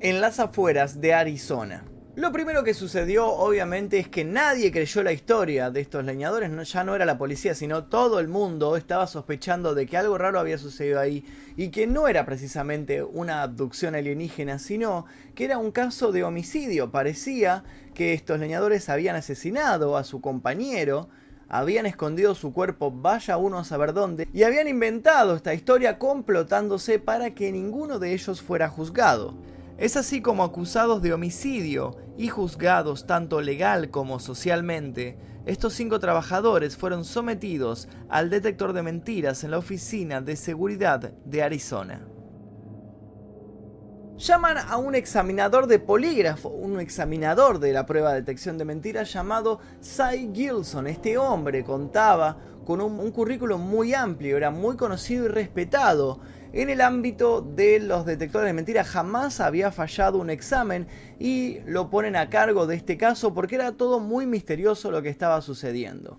en 0.00 0.20
las 0.20 0.40
afueras 0.40 1.00
de 1.00 1.14
Arizona. 1.14 1.89
Lo 2.16 2.32
primero 2.32 2.64
que 2.64 2.74
sucedió 2.74 3.28
obviamente 3.28 4.00
es 4.00 4.08
que 4.08 4.24
nadie 4.24 4.72
creyó 4.72 5.04
la 5.04 5.12
historia 5.12 5.70
de 5.70 5.80
estos 5.80 6.04
leñadores, 6.04 6.50
ya 6.68 6.82
no 6.82 6.96
era 6.96 7.06
la 7.06 7.16
policía, 7.16 7.54
sino 7.54 7.84
todo 7.84 8.18
el 8.18 8.26
mundo 8.26 8.76
estaba 8.76 9.06
sospechando 9.06 9.76
de 9.76 9.86
que 9.86 9.96
algo 9.96 10.18
raro 10.18 10.40
había 10.40 10.58
sucedido 10.58 10.98
ahí 10.98 11.24
y 11.56 11.68
que 11.68 11.86
no 11.86 12.08
era 12.08 12.26
precisamente 12.26 13.04
una 13.04 13.42
abducción 13.42 13.94
alienígena, 13.94 14.58
sino 14.58 15.06
que 15.36 15.44
era 15.44 15.58
un 15.58 15.70
caso 15.70 16.10
de 16.10 16.24
homicidio. 16.24 16.90
Parecía 16.90 17.62
que 17.94 18.12
estos 18.12 18.40
leñadores 18.40 18.88
habían 18.88 19.14
asesinado 19.14 19.96
a 19.96 20.02
su 20.02 20.20
compañero, 20.20 21.08
habían 21.48 21.86
escondido 21.86 22.34
su 22.34 22.52
cuerpo 22.52 22.90
vaya 22.90 23.36
uno 23.36 23.60
a 23.60 23.64
saber 23.64 23.92
dónde, 23.92 24.26
y 24.32 24.42
habían 24.42 24.66
inventado 24.66 25.36
esta 25.36 25.54
historia 25.54 25.96
complotándose 26.00 26.98
para 26.98 27.36
que 27.36 27.52
ninguno 27.52 28.00
de 28.00 28.14
ellos 28.14 28.42
fuera 28.42 28.68
juzgado. 28.68 29.36
Es 29.80 29.96
así 29.96 30.20
como 30.20 30.44
acusados 30.44 31.00
de 31.00 31.14
homicidio 31.14 31.96
y 32.18 32.28
juzgados 32.28 33.06
tanto 33.06 33.40
legal 33.40 33.90
como 33.90 34.20
socialmente, 34.20 35.16
estos 35.46 35.72
cinco 35.72 35.98
trabajadores 35.98 36.76
fueron 36.76 37.02
sometidos 37.02 37.88
al 38.10 38.28
detector 38.28 38.74
de 38.74 38.82
mentiras 38.82 39.42
en 39.42 39.52
la 39.52 39.56
Oficina 39.56 40.20
de 40.20 40.36
Seguridad 40.36 41.00
de 41.24 41.42
Arizona. 41.42 42.06
Llaman 44.18 44.58
a 44.58 44.76
un 44.76 44.94
examinador 44.94 45.66
de 45.66 45.78
polígrafo, 45.78 46.50
un 46.50 46.78
examinador 46.78 47.58
de 47.58 47.72
la 47.72 47.86
prueba 47.86 48.10
de 48.10 48.20
detección 48.20 48.58
de 48.58 48.66
mentiras 48.66 49.10
llamado 49.10 49.60
Cy 49.80 50.30
Gilson. 50.34 50.88
Este 50.88 51.16
hombre 51.16 51.64
contaba 51.64 52.36
con 52.66 52.82
un, 52.82 53.00
un 53.00 53.10
currículum 53.12 53.62
muy 53.62 53.94
amplio, 53.94 54.36
era 54.36 54.50
muy 54.50 54.76
conocido 54.76 55.24
y 55.24 55.28
respetado 55.28 56.20
en 56.52 56.68
el 56.68 56.80
ámbito 56.80 57.42
de 57.42 57.78
los 57.78 58.04
detectores 58.04 58.46
de 58.46 58.52
mentiras 58.52 58.88
jamás 58.88 59.40
había 59.40 59.70
fallado 59.70 60.18
un 60.18 60.30
examen 60.30 60.88
y 61.18 61.60
lo 61.66 61.90
ponen 61.90 62.16
a 62.16 62.28
cargo 62.28 62.66
de 62.66 62.76
este 62.76 62.96
caso 62.96 63.34
porque 63.34 63.54
era 63.54 63.72
todo 63.72 64.00
muy 64.00 64.26
misterioso 64.26 64.90
lo 64.90 65.02
que 65.02 65.10
estaba 65.10 65.40
sucediendo. 65.42 66.18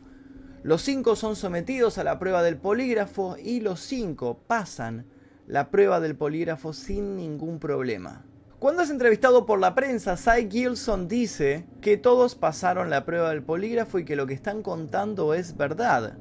Los 0.64 0.84
cinco 0.84 1.16
son 1.16 1.36
sometidos 1.36 1.98
a 1.98 2.04
la 2.04 2.20
prueba 2.20 2.44
del 2.44 2.58
polígrafo 2.58 3.36
y 3.42 3.60
los 3.62 3.82
cinco 3.82 4.40
pasan 4.48 5.06
la 5.48 5.70
prueba 5.70 6.00
del 6.00 6.16
polígrafo 6.16 6.72
sin 6.72 7.18
ningún 7.18 7.60
problema. 7.60 8.26
Cuando 8.60 8.84
es 8.84 8.92
entrevistado 8.92 9.48
por 9.48 9.60
la 9.60 9.74
prensa, 9.74 10.18
Cy 10.18 10.48
Gilson 10.50 11.08
dice 11.08 11.66
que 11.82 11.98
todos 11.98 12.36
pasaron 12.36 12.92
la 12.92 13.06
prueba 13.06 13.32
del 13.32 13.42
polígrafo 13.42 13.98
y 13.98 14.06
que 14.06 14.16
lo 14.16 14.28
que 14.28 14.36
están 14.36 14.62
contando 14.62 15.34
es 15.34 15.58
verdad. 15.58 16.20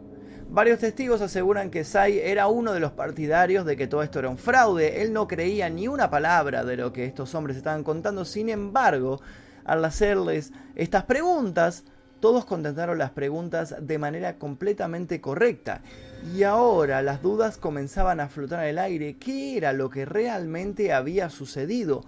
Varios 0.52 0.80
testigos 0.80 1.20
aseguran 1.20 1.70
que 1.70 1.84
Sai 1.84 2.18
era 2.18 2.48
uno 2.48 2.72
de 2.72 2.80
los 2.80 2.90
partidarios 2.90 3.64
de 3.64 3.76
que 3.76 3.86
todo 3.86 4.02
esto 4.02 4.18
era 4.18 4.28
un 4.28 4.36
fraude. 4.36 5.00
Él 5.00 5.12
no 5.12 5.28
creía 5.28 5.70
ni 5.70 5.86
una 5.86 6.10
palabra 6.10 6.64
de 6.64 6.76
lo 6.76 6.92
que 6.92 7.04
estos 7.04 7.36
hombres 7.36 7.56
estaban 7.56 7.84
contando. 7.84 8.24
Sin 8.24 8.48
embargo, 8.48 9.20
al 9.64 9.84
hacerles 9.84 10.52
estas 10.74 11.04
preguntas, 11.04 11.84
todos 12.18 12.46
contestaron 12.46 12.98
las 12.98 13.12
preguntas 13.12 13.76
de 13.80 13.98
manera 13.98 14.38
completamente 14.38 15.20
correcta. 15.20 15.82
Y 16.34 16.42
ahora 16.42 17.00
las 17.00 17.22
dudas 17.22 17.56
comenzaban 17.56 18.18
a 18.18 18.28
flotar 18.28 18.64
en 18.64 18.70
el 18.70 18.78
aire. 18.78 19.18
¿Qué 19.18 19.56
era 19.56 19.72
lo 19.72 19.88
que 19.88 20.04
realmente 20.04 20.92
había 20.92 21.30
sucedido? 21.30 22.04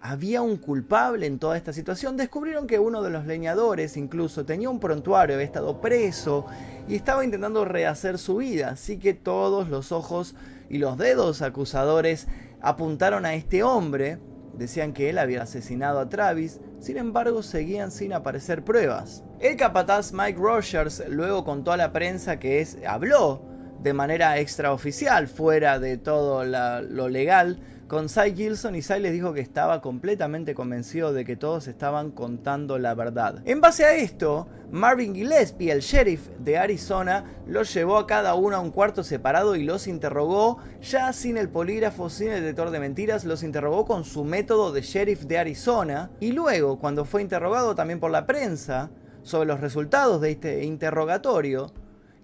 Había 0.00 0.42
un 0.42 0.56
culpable 0.56 1.26
en 1.26 1.38
toda 1.38 1.56
esta 1.56 1.72
situación. 1.72 2.16
Descubrieron 2.16 2.66
que 2.66 2.78
uno 2.78 3.02
de 3.02 3.10
los 3.10 3.26
leñadores 3.26 3.96
incluso 3.96 4.44
tenía 4.44 4.70
un 4.70 4.80
prontuario, 4.80 5.34
había 5.34 5.46
estado 5.46 5.80
preso 5.80 6.46
y 6.86 6.94
estaba 6.94 7.24
intentando 7.24 7.64
rehacer 7.64 8.18
su 8.18 8.36
vida. 8.36 8.70
Así 8.70 8.98
que 8.98 9.14
todos 9.14 9.68
los 9.68 9.92
ojos 9.92 10.34
y 10.68 10.78
los 10.78 10.98
dedos 10.98 11.42
acusadores 11.42 12.26
apuntaron 12.60 13.26
a 13.26 13.34
este 13.34 13.62
hombre. 13.62 14.18
Decían 14.54 14.92
que 14.92 15.08
él 15.08 15.18
había 15.18 15.42
asesinado 15.42 16.00
a 16.00 16.08
Travis, 16.08 16.60
sin 16.80 16.96
embargo 16.96 17.42
seguían 17.42 17.92
sin 17.92 18.12
aparecer 18.12 18.64
pruebas. 18.64 19.22
El 19.38 19.56
capataz 19.56 20.12
Mike 20.12 20.38
Rogers 20.38 21.04
luego 21.08 21.44
contó 21.44 21.70
a 21.70 21.76
la 21.76 21.92
prensa 21.92 22.40
que 22.40 22.60
es, 22.60 22.76
habló 22.84 23.47
de 23.82 23.92
manera 23.92 24.38
extraoficial, 24.38 25.28
fuera 25.28 25.78
de 25.78 25.98
todo 25.98 26.44
lo 26.44 27.08
legal, 27.08 27.58
con 27.88 28.10
Cy 28.10 28.34
Gilson 28.36 28.74
y 28.74 28.82
Cy 28.82 29.00
les 29.00 29.12
dijo 29.12 29.32
que 29.32 29.40
estaba 29.40 29.80
completamente 29.80 30.54
convencido 30.54 31.14
de 31.14 31.24
que 31.24 31.36
todos 31.36 31.68
estaban 31.68 32.10
contando 32.10 32.78
la 32.78 32.94
verdad. 32.94 33.40
En 33.46 33.62
base 33.62 33.86
a 33.86 33.94
esto, 33.94 34.46
Marvin 34.70 35.14
Gillespie, 35.14 35.72
el 35.72 35.80
sheriff 35.80 36.28
de 36.38 36.58
Arizona, 36.58 37.24
los 37.46 37.72
llevó 37.72 37.96
a 37.96 38.06
cada 38.06 38.34
uno 38.34 38.56
a 38.56 38.60
un 38.60 38.72
cuarto 38.72 39.02
separado 39.02 39.56
y 39.56 39.64
los 39.64 39.86
interrogó, 39.86 40.58
ya 40.82 41.14
sin 41.14 41.38
el 41.38 41.48
polígrafo, 41.48 42.10
sin 42.10 42.28
el 42.28 42.42
detector 42.42 42.70
de 42.70 42.80
mentiras, 42.80 43.24
los 43.24 43.42
interrogó 43.42 43.86
con 43.86 44.04
su 44.04 44.22
método 44.22 44.70
de 44.70 44.82
sheriff 44.82 45.22
de 45.22 45.38
Arizona 45.38 46.10
y 46.20 46.32
luego, 46.32 46.78
cuando 46.78 47.06
fue 47.06 47.22
interrogado 47.22 47.74
también 47.74 48.00
por 48.00 48.10
la 48.10 48.26
prensa 48.26 48.90
sobre 49.22 49.48
los 49.48 49.62
resultados 49.62 50.20
de 50.20 50.32
este 50.32 50.64
interrogatorio, 50.64 51.72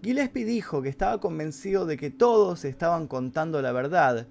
Gillespie 0.05 0.45
dijo 0.45 0.83
que 0.83 0.91
estaba 0.91 1.19
convencido 1.19 1.87
de 1.87 1.97
que 1.97 2.11
todos 2.11 2.67
estaban 2.67 3.07
contando 3.07 3.63
la 3.63 3.73
verdad 3.73 4.27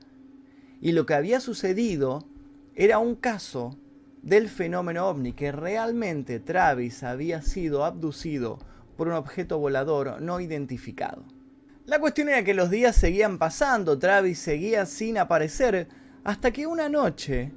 y 0.80 0.92
lo 0.92 1.08
que 1.08 1.15
había 1.15 1.39
sucedido 1.39 2.27
era 2.75 3.00
un 3.00 3.15
caso 3.15 3.75
del 4.22 4.50
fenómeno 4.50 5.08
ovni, 5.08 5.34
que 5.34 5.51
realmente 5.51 6.39
Travis 6.39 7.01
había 7.01 7.42
sido 7.42 7.86
abducido 7.86 8.60
por 8.96 9.08
un 9.08 9.15
objeto 9.15 9.58
volador 9.58 10.22
no 10.22 10.39
identificado. 10.39 11.25
La 11.88 11.98
cuestión 11.98 12.30
era 12.30 12.44
que 12.44 12.53
los 12.53 12.70
días 12.70 12.96
seguían 12.96 13.39
pasando, 13.39 13.98
Travis 13.98 14.38
seguía 14.38 14.86
sin 14.86 15.18
aparecer, 15.18 15.88
hasta 16.24 16.51
que 16.51 16.68
una 16.68 16.88
noche 16.88 17.51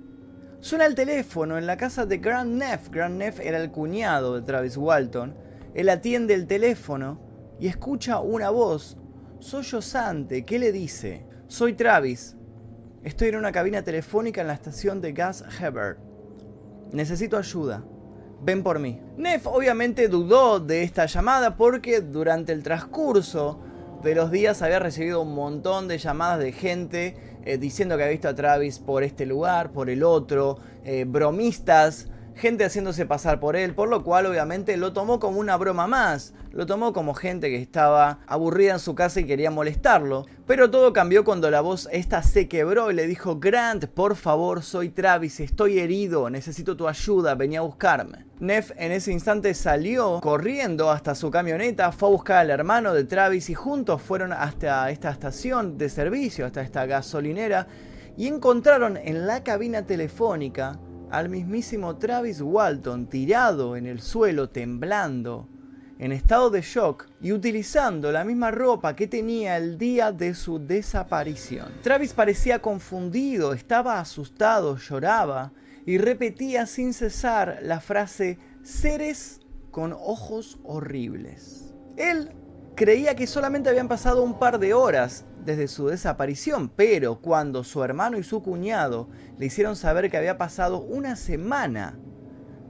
suena 0.61 0.87
el 0.87 0.95
teléfono 0.95 1.59
en 1.59 1.67
la 1.67 1.77
casa 1.77 2.07
de 2.07 2.17
Grant 2.17 2.53
Neff. 2.53 2.89
Grant 2.89 3.17
Neff 3.17 3.41
era 3.41 3.63
el 3.63 3.71
cuñado 3.71 4.37
de 4.37 4.41
Travis 4.41 4.79
Walton. 4.79 5.35
Él 5.75 5.91
atiende 5.91 6.33
el 6.33 6.47
teléfono 6.47 7.26
y 7.59 7.69
escucha 7.69 8.21
una 8.21 8.51
voz 8.51 8.97
sollozante 9.39 10.45
que 10.45 10.59
le 10.59 10.73
dice, 10.73 11.27
soy 11.47 11.75
Travis, 11.75 12.37
Estoy 13.07 13.29
en 13.29 13.37
una 13.37 13.53
cabina 13.53 13.83
telefónica 13.83 14.41
en 14.41 14.49
la 14.49 14.55
estación 14.55 15.01
de 15.01 15.13
Gas 15.13 15.45
Hebert. 15.61 16.01
Necesito 16.91 17.37
ayuda. 17.37 17.85
Ven 18.43 18.65
por 18.65 18.81
mí. 18.81 19.01
Neff 19.17 19.47
obviamente 19.47 20.09
dudó 20.09 20.59
de 20.59 20.83
esta 20.83 21.07
llamada 21.07 21.57
porque 21.57 22.01
durante 22.01 22.53
el 22.53 22.65
transcurso 22.65 23.61
de 24.03 24.17
los 24.17 24.33
días 24.33 24.61
había 24.61 24.81
recibido 24.81 25.23
un 25.23 25.37
montón 25.37 25.87
de 25.87 25.99
llamadas 25.99 26.41
de 26.41 26.51
gente 26.51 27.17
eh, 27.45 27.59
diciendo 27.59 27.97
que 27.97 28.03
había 28.03 28.11
visto 28.11 28.29
a 28.29 28.35
Travis 28.35 28.81
por 28.81 29.05
este 29.05 29.25
lugar, 29.25 29.71
por 29.71 29.89
el 29.89 30.03
otro, 30.03 30.59
eh, 30.83 31.05
bromistas 31.07 32.09
gente 32.37 32.65
haciéndose 32.65 33.07
pasar 33.07 33.41
por 33.41 33.57
él, 33.57 33.75
por 33.75 33.89
lo 33.89 34.05
cual 34.05 34.27
obviamente 34.27 34.77
lo 34.77 34.93
tomó 34.93 35.19
como 35.19 35.41
una 35.41 35.57
broma 35.57 35.87
más, 35.87 36.35
lo 36.53 36.67
tomó 36.67 36.93
como 36.93 37.15
gente 37.15 37.49
que 37.49 37.57
estaba 37.57 38.19
aburrida 38.27 38.75
en 38.75 38.79
su 38.79 38.95
casa 38.95 39.21
y 39.21 39.25
quería 39.25 39.51
molestarlo. 39.51 40.27
Pero 40.47 40.71
todo 40.71 40.93
cambió 40.93 41.25
cuando 41.25 41.51
la 41.51 41.63
voz 41.63 41.89
esta 41.91 42.23
se 42.23 42.47
quebró 42.47 42.91
y 42.91 42.95
le 42.95 43.07
dijo, 43.07 43.39
Grant, 43.39 43.87
por 43.87 44.17
favor, 44.17 44.63
soy 44.63 44.91
Travis, 44.91 45.41
estoy 45.41 45.79
herido, 45.79 46.29
necesito 46.29 46.77
tu 46.77 46.89
ayuda, 46.89 47.35
venía 47.35 47.61
a 47.61 47.63
buscarme. 47.63 48.27
Neff 48.39 48.71
en 48.77 48.93
ese 48.93 49.13
instante 49.13 49.55
salió 49.55 50.21
corriendo 50.21 50.91
hasta 50.91 51.15
su 51.15 51.31
camioneta, 51.31 51.91
fue 51.91 52.09
a 52.09 52.13
buscar 52.13 52.37
al 52.39 52.51
hermano 52.51 52.93
de 52.93 53.05
Travis 53.05 53.49
y 53.49 53.55
juntos 53.55 54.03
fueron 54.03 54.33
hasta 54.35 54.91
esta 54.91 55.11
estación 55.11 55.79
de 55.79 55.89
servicio, 55.89 56.45
hasta 56.45 56.61
esta 56.61 56.85
gasolinera, 56.85 57.67
y 58.19 58.29
encontraron 58.29 58.97
en 58.97 59.27
la 59.27 59.43
cabina 59.43 59.87
telefónica 59.87 60.79
al 61.17 61.31
mismísimo 61.31 61.97
Travis 61.97 62.43
Walton 62.43 63.07
tirado 63.07 63.75
en 63.75 63.87
el 63.87 64.03
suelo 64.03 64.51
temblando, 64.51 65.49
en 65.99 66.13
estado 66.13 66.51
de 66.51 66.61
shock 66.61 67.07
y 67.23 67.33
utilizando 67.33 68.13
la 68.13 68.23
misma 68.23 68.51
ropa 68.51 68.95
que 68.95 69.07
tenía 69.07 69.57
el 69.57 69.79
día 69.79 70.13
de 70.13 70.35
su 70.35 70.59
desaparición. 70.59 71.73
Travis 71.83 72.13
parecía 72.13 72.61
confundido, 72.61 73.55
estaba 73.55 73.99
asustado, 73.99 74.77
lloraba 74.77 75.53
y 75.87 75.97
repetía 75.97 76.67
sin 76.67 76.93
cesar 76.93 77.61
la 77.63 77.81
frase 77.81 78.39
seres 78.63 79.41
con 79.71 79.95
ojos 79.95 80.59
horribles. 80.65 81.73
Él 81.97 82.33
creía 82.75 83.15
que 83.15 83.27
solamente 83.27 83.71
habían 83.71 83.89
pasado 83.89 84.23
un 84.23 84.39
par 84.39 84.59
de 84.59 84.75
horas 84.75 85.25
desde 85.47 85.69
su 85.69 85.87
desaparición, 85.87 86.69
pero 86.69 87.21
cuando 87.21 87.65
su 87.65 87.83
hermano 87.83 88.19
y 88.19 88.25
su 88.25 88.43
cuñado 88.43 89.09
le 89.39 89.47
hicieron 89.47 89.77
saber 89.77 90.11
que 90.11 90.19
había 90.19 90.37
pasado 90.37 90.81
una 90.81 91.17
semana 91.17 91.97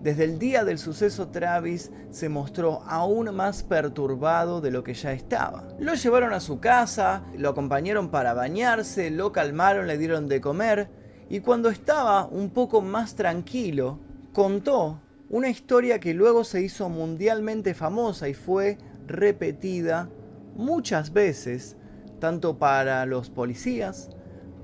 desde 0.02 0.24
el 0.24 0.38
día 0.38 0.64
del 0.64 0.78
suceso, 0.78 1.28
Travis 1.28 1.90
se 2.10 2.28
mostró 2.28 2.82
aún 2.86 3.34
más 3.34 3.62
perturbado 3.62 4.60
de 4.60 4.70
lo 4.70 4.84
que 4.84 4.94
ya 4.94 5.12
estaba. 5.12 5.66
Lo 5.80 5.94
llevaron 5.94 6.32
a 6.32 6.40
su 6.40 6.60
casa, 6.60 7.24
lo 7.36 7.48
acompañaron 7.48 8.10
para 8.10 8.34
bañarse, 8.34 9.10
lo 9.10 9.32
calmaron, 9.32 9.86
le 9.86 9.98
dieron 9.98 10.28
de 10.28 10.40
comer 10.40 10.90
y 11.28 11.40
cuando 11.40 11.70
estaba 11.70 12.26
un 12.26 12.50
poco 12.50 12.82
más 12.82 13.16
tranquilo, 13.16 13.98
contó 14.32 15.00
una 15.28 15.48
historia 15.48 15.98
que 15.98 16.14
luego 16.14 16.44
se 16.44 16.62
hizo 16.62 16.88
mundialmente 16.88 17.74
famosa 17.74 18.28
y 18.28 18.34
fue 18.34 18.78
repetida 19.06 20.08
muchas 20.54 21.12
veces 21.12 21.76
tanto 22.18 22.58
para 22.58 23.06
los 23.06 23.30
policías, 23.30 24.10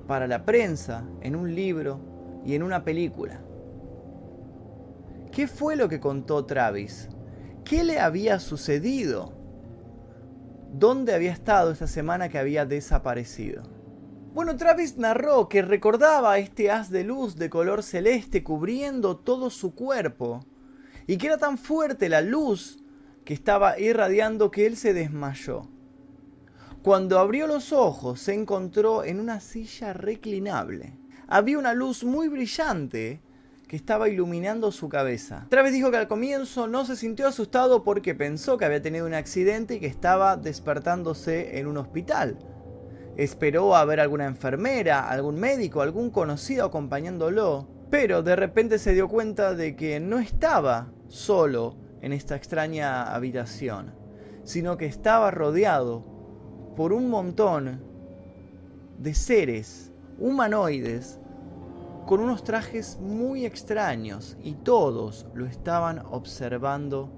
para 0.07 0.27
la 0.27 0.45
prensa, 0.45 1.05
en 1.21 1.35
un 1.35 1.55
libro, 1.55 2.13
y 2.45 2.55
en 2.55 2.63
una 2.63 2.83
película. 2.83 3.41
¿Qué 5.31 5.47
fue 5.47 5.75
lo 5.75 5.89
que 5.89 5.99
contó 5.99 6.45
Travis? 6.45 7.09
¿Qué 7.63 7.83
le 7.83 7.99
había 7.99 8.39
sucedido? 8.39 9.33
¿Dónde 10.71 11.13
había 11.13 11.31
estado 11.31 11.71
esta 11.71 11.87
semana 11.87 12.29
que 12.29 12.37
había 12.37 12.65
desaparecido? 12.65 13.63
Bueno, 14.33 14.55
Travis 14.57 14.97
narró 14.97 15.47
que 15.47 15.61
recordaba 15.61 16.37
este 16.39 16.71
haz 16.71 16.89
de 16.89 17.03
luz 17.03 17.35
de 17.35 17.49
color 17.49 17.83
celeste 17.83 18.43
cubriendo 18.43 19.17
todo 19.17 19.49
su 19.49 19.75
cuerpo 19.75 20.45
y 21.05 21.17
que 21.17 21.27
era 21.27 21.37
tan 21.37 21.57
fuerte 21.57 22.09
la 22.09 22.21
luz 22.21 22.83
que 23.25 23.33
estaba 23.33 23.79
irradiando 23.79 24.51
que 24.51 24.65
él 24.65 24.75
se 24.75 24.93
desmayó. 24.93 25.69
Cuando 26.83 27.17
abrió 27.17 27.47
los 27.47 27.71
ojos 27.71 28.19
se 28.19 28.33
encontró 28.33 29.05
en 29.05 29.21
una 29.21 29.39
silla 29.39 29.93
reclinable. 29.93 30.99
Había 31.29 31.57
una 31.57 31.73
luz 31.73 32.03
muy 32.03 32.27
brillante 32.27 33.21
que 33.69 33.77
estaba 33.77 34.09
iluminando 34.09 34.69
su 34.69 34.89
cabeza. 34.89 35.47
Travis 35.49 35.71
dijo 35.71 35.91
que 35.91 35.97
al 35.97 36.09
comienzo 36.09 36.67
no 36.67 36.83
se 36.83 36.97
sintió 36.97 37.29
asustado 37.29 37.85
porque 37.85 38.15
pensó 38.15 38.57
que 38.57 38.65
había 38.65 38.81
tenido 38.81 39.05
un 39.05 39.13
accidente 39.13 39.75
y 39.75 39.79
que 39.79 39.87
estaba 39.87 40.35
despertándose 40.35 41.57
en 41.57 41.67
un 41.67 41.77
hospital. 41.77 42.37
Esperó 43.15 43.77
a 43.77 43.85
ver 43.85 44.01
alguna 44.01 44.25
enfermera, 44.25 45.07
algún 45.07 45.39
médico, 45.39 45.81
algún 45.81 46.09
conocido 46.09 46.65
acompañándolo, 46.65 47.65
pero 47.91 48.23
de 48.23 48.35
repente 48.35 48.77
se 48.77 48.93
dio 48.93 49.07
cuenta 49.07 49.53
de 49.53 49.77
que 49.77 50.01
no 50.01 50.19
estaba 50.19 50.91
solo 51.07 51.77
en 52.01 52.11
esta 52.11 52.35
extraña 52.35 53.03
habitación, 53.15 53.95
sino 54.43 54.75
que 54.75 54.85
estaba 54.85 55.31
rodeado 55.31 56.12
por 56.75 56.93
un 56.93 57.09
montón 57.09 57.81
de 58.99 59.13
seres 59.13 59.91
humanoides 60.19 61.19
con 62.05 62.19
unos 62.19 62.43
trajes 62.43 62.97
muy 62.99 63.45
extraños 63.45 64.37
y 64.43 64.55
todos 64.55 65.25
lo 65.33 65.45
estaban 65.45 65.99
observando 66.11 67.09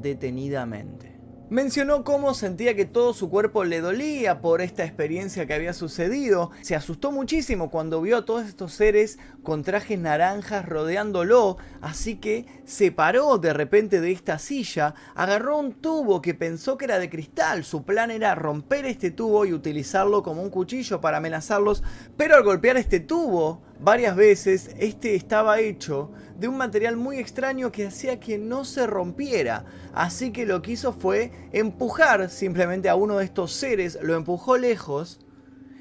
detenidamente. 0.00 1.18
Mencionó 1.50 2.04
cómo 2.04 2.34
sentía 2.34 2.76
que 2.76 2.84
todo 2.84 3.14
su 3.14 3.30
cuerpo 3.30 3.64
le 3.64 3.80
dolía 3.80 4.42
por 4.42 4.60
esta 4.60 4.84
experiencia 4.84 5.46
que 5.46 5.54
había 5.54 5.72
sucedido. 5.72 6.50
Se 6.60 6.76
asustó 6.76 7.10
muchísimo 7.10 7.70
cuando 7.70 8.02
vio 8.02 8.18
a 8.18 8.24
todos 8.26 8.46
estos 8.46 8.74
seres 8.74 9.18
con 9.48 9.62
trajes 9.62 9.98
naranjas 9.98 10.66
rodeándolo, 10.66 11.56
así 11.80 12.16
que 12.16 12.44
se 12.66 12.92
paró 12.92 13.38
de 13.38 13.54
repente 13.54 14.02
de 14.02 14.12
esta 14.12 14.38
silla, 14.38 14.94
agarró 15.14 15.56
un 15.56 15.72
tubo 15.72 16.20
que 16.20 16.34
pensó 16.34 16.76
que 16.76 16.84
era 16.84 16.98
de 16.98 17.08
cristal. 17.08 17.64
Su 17.64 17.82
plan 17.82 18.10
era 18.10 18.34
romper 18.34 18.84
este 18.84 19.10
tubo 19.10 19.46
y 19.46 19.54
utilizarlo 19.54 20.22
como 20.22 20.42
un 20.42 20.50
cuchillo 20.50 21.00
para 21.00 21.16
amenazarlos, 21.16 21.82
pero 22.18 22.36
al 22.36 22.42
golpear 22.42 22.76
este 22.76 23.00
tubo 23.00 23.62
varias 23.80 24.16
veces, 24.16 24.68
este 24.78 25.14
estaba 25.14 25.60
hecho 25.60 26.12
de 26.36 26.46
un 26.46 26.58
material 26.58 26.98
muy 26.98 27.18
extraño 27.18 27.72
que 27.72 27.86
hacía 27.86 28.20
que 28.20 28.36
no 28.36 28.66
se 28.66 28.86
rompiera. 28.86 29.64
Así 29.94 30.30
que 30.30 30.44
lo 30.44 30.60
que 30.60 30.72
hizo 30.72 30.92
fue 30.92 31.32
empujar 31.52 32.28
simplemente 32.28 32.90
a 32.90 32.96
uno 32.96 33.16
de 33.16 33.24
estos 33.24 33.52
seres, 33.52 33.98
lo 34.02 34.14
empujó 34.14 34.58
lejos 34.58 35.20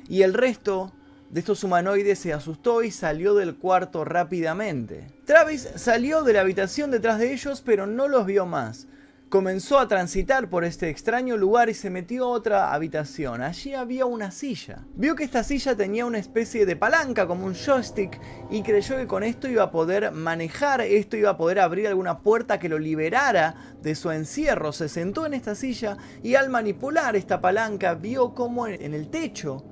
y 0.08 0.22
el 0.22 0.34
resto 0.34 0.94
de 1.30 1.40
estos 1.40 1.64
humanoides 1.64 2.20
se 2.20 2.34
asustó 2.34 2.84
y 2.84 2.92
salió 2.92 3.36
del 3.36 3.56
cuarto 3.56 4.06
rápidamente. 4.06 5.08
Travis 5.26 5.70
salió 5.76 6.24
de 6.24 6.34
la 6.34 6.42
habitación 6.42 6.92
detrás 6.92 7.20
de 7.20 7.34
ellos 7.34 7.62
pero 7.66 7.86
no 7.88 8.08
los 8.08 8.26
vio 8.26 8.46
más 8.46 8.88
comenzó 9.30 9.78
a 9.80 9.90
transitar 9.90 10.50
por 10.50 10.64
este 10.64 10.90
extraño 10.90 11.36
lugar 11.36 11.70
y 11.70 11.74
se 11.74 11.90
metió 11.90 12.26
a 12.26 12.30
otra 12.30 12.74
habitación. 12.74 13.42
Allí 13.42 13.74
había 13.74 14.06
una 14.06 14.32
silla. 14.32 14.86
Vio 14.96 15.16
que 15.16 15.26
esta 15.26 15.44
silla 15.44 15.76
tenía 15.76 16.06
una 16.06 16.18
especie 16.18 16.66
de 16.66 16.76
palanca 16.76 17.28
como 17.28 17.46
un 17.46 17.54
joystick 17.54 18.20
y 18.50 18.64
creyó 18.64 18.96
que 18.96 19.08
con 19.08 19.24
esto 19.24 19.50
iba 19.50 19.64
a 19.64 19.72
poder 19.72 20.12
manejar 20.12 20.82
esto, 20.82 21.18
iba 21.18 21.32
a 21.32 21.38
poder 21.38 21.60
abrir 21.60 21.88
alguna 21.88 22.20
puerta 22.20 22.60
que 22.60 22.70
lo 22.70 22.80
liberara 22.80 23.56
de 23.82 23.96
su 23.96 24.12
encierro. 24.12 24.72
Se 24.72 24.88
sentó 24.88 25.26
en 25.26 25.34
esta 25.34 25.56
silla 25.56 25.98
y 26.24 26.36
al 26.36 26.50
manipular 26.50 27.16
esta 27.16 27.42
palanca 27.42 27.96
vio 27.96 28.34
cómo 28.34 28.68
en 28.68 28.94
el 28.94 29.10
techo 29.10 29.66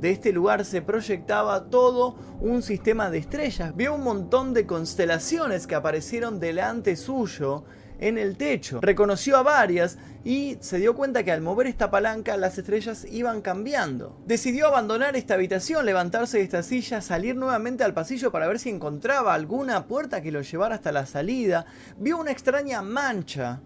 de 0.00 0.10
este 0.10 0.32
lugar 0.32 0.64
se 0.64 0.80
proyectaba 0.80 1.64
todo 1.68 2.16
un 2.40 2.62
sistema 2.62 3.10
de 3.10 3.18
estrellas. 3.18 3.76
Vio 3.76 3.94
un 3.94 4.02
montón 4.02 4.54
de 4.54 4.66
constelaciones 4.66 5.66
que 5.66 5.74
aparecieron 5.74 6.40
delante 6.40 6.96
suyo 6.96 7.64
en 7.98 8.16
el 8.16 8.38
techo. 8.38 8.80
Reconoció 8.80 9.36
a 9.36 9.42
varias 9.42 9.98
y 10.24 10.56
se 10.60 10.78
dio 10.78 10.94
cuenta 10.94 11.22
que 11.22 11.32
al 11.32 11.42
mover 11.42 11.66
esta 11.66 11.90
palanca 11.90 12.38
las 12.38 12.56
estrellas 12.56 13.06
iban 13.10 13.42
cambiando. 13.42 14.18
Decidió 14.26 14.68
abandonar 14.68 15.16
esta 15.16 15.34
habitación, 15.34 15.84
levantarse 15.84 16.38
de 16.38 16.44
esta 16.44 16.62
silla, 16.62 17.02
salir 17.02 17.36
nuevamente 17.36 17.84
al 17.84 17.92
pasillo 17.92 18.32
para 18.32 18.48
ver 18.48 18.58
si 18.58 18.70
encontraba 18.70 19.34
alguna 19.34 19.86
puerta 19.86 20.22
que 20.22 20.32
lo 20.32 20.40
llevara 20.40 20.76
hasta 20.76 20.92
la 20.92 21.04
salida. 21.04 21.66
Vio 21.98 22.18
una 22.18 22.30
extraña 22.30 22.80
mancha 22.80 23.60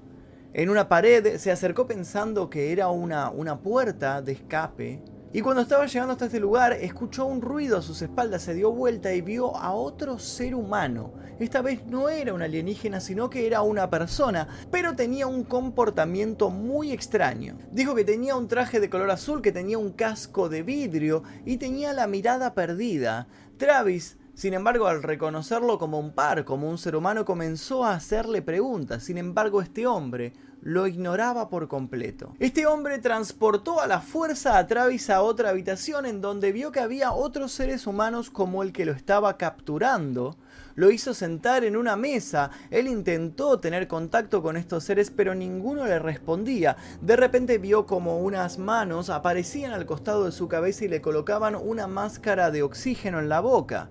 en 0.52 0.68
una 0.68 0.88
pared, 0.88 1.36
se 1.38 1.52
acercó 1.52 1.86
pensando 1.86 2.50
que 2.50 2.72
era 2.72 2.88
una, 2.88 3.30
una 3.30 3.60
puerta 3.60 4.20
de 4.20 4.32
escape 4.32 5.02
y 5.34 5.40
cuando 5.40 5.62
estaba 5.62 5.86
llegando 5.86 6.12
hasta 6.12 6.26
este 6.26 6.38
lugar, 6.38 6.74
escuchó 6.74 7.26
un 7.26 7.42
ruido 7.42 7.76
a 7.76 7.82
sus 7.82 8.00
espaldas, 8.02 8.42
se 8.42 8.54
dio 8.54 8.70
vuelta 8.70 9.12
y 9.12 9.20
vio 9.20 9.56
a 9.56 9.72
otro 9.72 10.20
ser 10.20 10.54
humano. 10.54 11.12
Esta 11.40 11.60
vez 11.60 11.84
no 11.86 12.08
era 12.08 12.32
un 12.32 12.40
alienígena, 12.40 13.00
sino 13.00 13.28
que 13.28 13.44
era 13.44 13.62
una 13.62 13.90
persona, 13.90 14.46
pero 14.70 14.94
tenía 14.94 15.26
un 15.26 15.42
comportamiento 15.42 16.50
muy 16.50 16.92
extraño. 16.92 17.58
Dijo 17.72 17.96
que 17.96 18.04
tenía 18.04 18.36
un 18.36 18.46
traje 18.46 18.78
de 18.78 18.88
color 18.88 19.10
azul, 19.10 19.42
que 19.42 19.50
tenía 19.50 19.76
un 19.76 19.90
casco 19.90 20.48
de 20.48 20.62
vidrio 20.62 21.24
y 21.44 21.56
tenía 21.56 21.92
la 21.92 22.06
mirada 22.06 22.54
perdida. 22.54 23.26
Travis 23.56 24.16
sin 24.34 24.52
embargo, 24.52 24.88
al 24.88 25.04
reconocerlo 25.04 25.78
como 25.78 26.00
un 26.00 26.12
par, 26.12 26.44
como 26.44 26.68
un 26.68 26.76
ser 26.76 26.96
humano, 26.96 27.24
comenzó 27.24 27.84
a 27.84 27.94
hacerle 27.94 28.42
preguntas. 28.42 29.04
Sin 29.04 29.16
embargo, 29.16 29.62
este 29.62 29.86
hombre 29.86 30.32
lo 30.64 30.86
ignoraba 30.86 31.50
por 31.50 31.68
completo. 31.68 32.34
Este 32.40 32.66
hombre 32.66 32.98
transportó 32.98 33.82
a 33.82 33.86
la 33.86 34.00
fuerza 34.00 34.56
a 34.56 34.66
Travis 34.66 35.10
a 35.10 35.20
otra 35.20 35.50
habitación 35.50 36.06
en 36.06 36.22
donde 36.22 36.52
vio 36.52 36.72
que 36.72 36.80
había 36.80 37.12
otros 37.12 37.52
seres 37.52 37.86
humanos 37.86 38.30
como 38.30 38.62
el 38.62 38.72
que 38.72 38.86
lo 38.86 38.92
estaba 38.92 39.36
capturando. 39.36 40.36
Lo 40.74 40.90
hizo 40.90 41.12
sentar 41.12 41.64
en 41.64 41.76
una 41.76 41.96
mesa. 41.96 42.50
Él 42.70 42.88
intentó 42.88 43.60
tener 43.60 43.86
contacto 43.86 44.42
con 44.42 44.56
estos 44.56 44.84
seres, 44.84 45.10
pero 45.10 45.34
ninguno 45.34 45.84
le 45.84 45.98
respondía. 45.98 46.78
De 47.02 47.14
repente 47.14 47.58
vio 47.58 47.84
como 47.84 48.18
unas 48.20 48.58
manos 48.58 49.10
aparecían 49.10 49.72
al 49.72 49.84
costado 49.84 50.24
de 50.24 50.32
su 50.32 50.48
cabeza 50.48 50.86
y 50.86 50.88
le 50.88 51.02
colocaban 51.02 51.56
una 51.56 51.86
máscara 51.86 52.50
de 52.50 52.62
oxígeno 52.62 53.18
en 53.18 53.28
la 53.28 53.40
boca. 53.40 53.90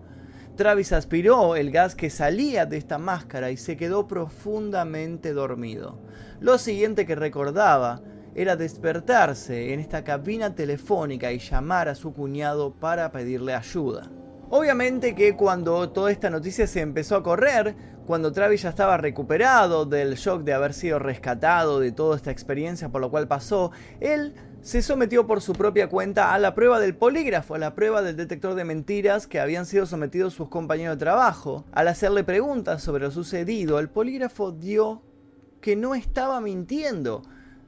Travis 0.56 0.92
aspiró 0.94 1.56
el 1.56 1.72
gas 1.72 1.96
que 1.96 2.12
salía 2.12 2.68
de 2.68 2.78
esta 2.78 3.00
máscara 3.00 3.50
y 3.50 3.58
se 3.58 3.76
quedó 3.76 4.08
profundamente 4.08 5.34
dormido. 5.34 5.98
Lo 6.40 6.60
siguiente 6.60 7.08
que 7.08 7.16
recordaba 7.16 8.02
era 8.36 8.56
despertarse 8.56 9.74
en 9.74 9.80
esta 9.80 10.04
cabina 10.04 10.54
telefónica 10.54 11.32
y 11.32 11.40
llamar 11.40 11.90
a 11.90 11.96
su 11.96 12.14
cuñado 12.14 12.72
para 12.72 13.12
pedirle 13.12 13.56
ayuda. 13.56 14.12
Obviamente 14.52 15.16
que 15.16 15.36
cuando 15.36 15.90
toda 15.90 16.12
esta 16.12 16.30
noticia 16.30 16.68
se 16.68 16.82
empezó 16.82 17.16
a 17.16 17.24
correr, 17.24 17.76
cuando 18.06 18.32
Travis 18.32 18.62
ya 18.62 18.70
estaba 18.70 18.98
recuperado 18.98 19.88
del 19.88 20.14
shock 20.16 20.44
de 20.44 20.54
haber 20.54 20.76
sido 20.76 21.00
rescatado 21.00 21.80
de 21.80 21.92
toda 21.92 22.16
esta 22.16 22.30
experiencia 22.30 22.90
por 22.90 23.02
lo 23.02 23.10
cual 23.10 23.28
pasó, 23.28 23.72
él 24.00 24.36
se 24.64 24.82
sometió 24.82 25.28
por 25.28 25.42
su 25.42 25.52
propia 25.52 25.90
cuenta 25.90 26.34
a 26.34 26.40
la 26.40 26.56
prueba 26.56 26.80
del 26.80 26.96
polígrafo, 26.96 27.54
a 27.54 27.60
la 27.60 27.76
prueba 27.76 28.02
del 28.02 28.16
detector 28.16 28.56
de 28.56 28.64
mentiras 28.64 29.28
que 29.28 29.42
habían 29.42 29.66
sido 29.66 29.86
sometidos 29.86 30.34
sus 30.34 30.48
compañeros 30.48 30.96
de 30.96 31.02
trabajo. 31.02 31.66
Al 31.74 31.90
hacerle 31.90 32.24
preguntas 32.24 32.82
sobre 32.82 33.04
lo 33.04 33.12
sucedido, 33.12 33.78
el 33.78 33.90
polígrafo 33.90 34.54
dio 34.54 35.02
que 35.60 35.76
no 35.76 35.96
estaba 35.96 36.40
mintiendo, 36.40 37.24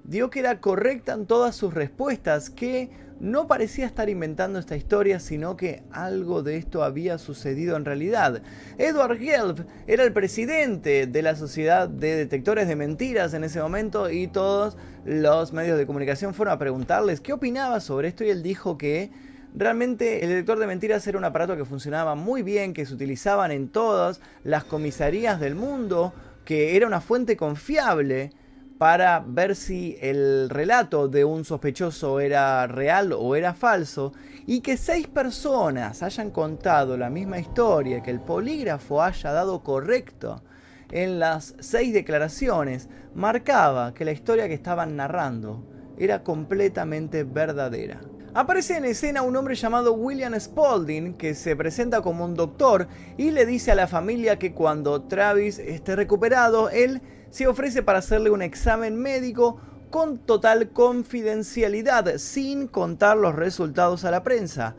dio 0.05 0.29
que 0.29 0.39
era 0.39 0.62
correcta 0.62 1.12
en 1.12 1.25
todas 1.25 1.58
sus 1.58 1.73
respuestas, 1.73 2.49
que 2.49 2.89
no 3.19 3.47
parecía 3.47 3.86
estar 3.86 4.10
inventando 4.10 4.60
esta 4.60 4.75
historia, 4.75 5.19
sino 5.19 5.56
que 5.56 5.84
algo 5.91 6.43
de 6.43 6.58
esto 6.58 6.84
había 6.84 7.17
sucedido 7.17 7.75
en 7.78 7.86
realidad. 7.86 8.41
Edward 8.78 9.17
Gelb 9.17 9.65
era 9.88 10.04
el 10.04 10.13
presidente 10.13 11.08
de 11.08 11.21
la 11.21 11.36
Sociedad 11.36 11.88
de 11.88 12.15
Detectores 12.15 12.67
de 12.67 12.75
Mentiras 12.75 13.34
en 13.34 13.43
ese 13.43 13.62
momento 13.62 14.10
y 14.10 14.28
todos 14.28 14.78
los 15.06 15.54
medios 15.54 15.78
de 15.78 15.86
comunicación 15.86 16.34
fueron 16.34 16.54
a 16.56 16.60
preguntarles 16.60 17.21
qué 17.21 17.34
opinaba 17.34 17.80
sobre 17.80 18.10
esto 18.10 18.23
y 18.23 18.30
él 18.30 18.43
dijo 18.43 18.78
que 18.78 19.12
realmente 19.56 20.23
el 20.23 20.30
detector 20.30 20.60
de 20.60 20.67
mentiras 20.67 21.08
era 21.08 21.17
un 21.17 21.23
aparato 21.23 21.56
que 21.56 21.65
funcionaba 21.65 22.15
muy 22.15 22.43
bien, 22.43 22.73
que 22.73 22.86
se 22.86 22.93
utilizaban 22.93 23.51
en 23.51 23.69
todas 23.69 24.19
las 24.43 24.65
comisarías 24.65 25.39
del 25.39 25.56
mundo, 25.56 26.13
que 26.43 26.75
era 26.75 26.88
una 26.88 27.01
fuente 27.01 27.38
confiable 27.38 28.32
para 28.77 29.23
ver 29.25 29.55
si 29.55 29.97
el 30.01 30.49
relato 30.49 31.07
de 31.07 31.23
un 31.23 31.45
sospechoso 31.45 32.19
era 32.19 32.67
real 32.67 33.13
o 33.13 33.35
era 33.35 33.53
falso 33.53 34.13
y 34.45 34.61
que 34.61 34.77
seis 34.77 35.07
personas 35.07 36.03
hayan 36.03 36.29
contado 36.31 36.97
la 36.97 37.09
misma 37.09 37.39
historia, 37.39 38.03
que 38.03 38.11
el 38.11 38.19
polígrafo 38.19 39.01
haya 39.01 39.31
dado 39.31 39.63
correcto 39.63 40.43
en 40.91 41.19
las 41.19 41.55
seis 41.59 41.93
declaraciones, 41.93 42.89
marcaba 43.15 43.93
que 43.93 44.05
la 44.05 44.11
historia 44.11 44.47
que 44.47 44.53
estaban 44.53 44.95
narrando 44.95 45.63
era 45.97 46.23
completamente 46.23 47.23
verdadera. 47.23 48.01
Aparece 48.36 48.76
en 48.76 48.84
escena 48.84 49.21
un 49.21 49.38
hombre 49.38 49.56
llamado 49.56 49.93
William 49.93 50.38
Spaulding 50.38 51.13
que 51.13 51.36
se 51.36 51.56
presenta 51.56 52.02
como 52.02 52.26
un 52.26 52.36
doctor 52.36 52.89
y 53.17 53.32
le 53.32 53.45
dice 53.45 53.71
a 53.71 53.76
la 53.76 53.88
familia 53.88 54.38
que 54.38 54.52
cuando 54.52 55.04
Travis 55.04 55.58
esté 55.58 55.95
recuperado, 55.95 56.69
él 56.69 57.02
se 57.30 57.48
ofrece 57.48 57.82
para 57.82 58.00
hacerle 58.00 58.32
un 58.32 58.41
examen 58.41 58.98
médico 58.98 59.62
con 59.89 60.17
total 60.17 60.71
confidencialidad, 60.71 62.17
sin 62.17 62.67
contar 62.67 63.15
los 63.15 63.36
resultados 63.36 64.04
a 64.04 64.12
la 64.12 64.21
prensa. 64.21 64.76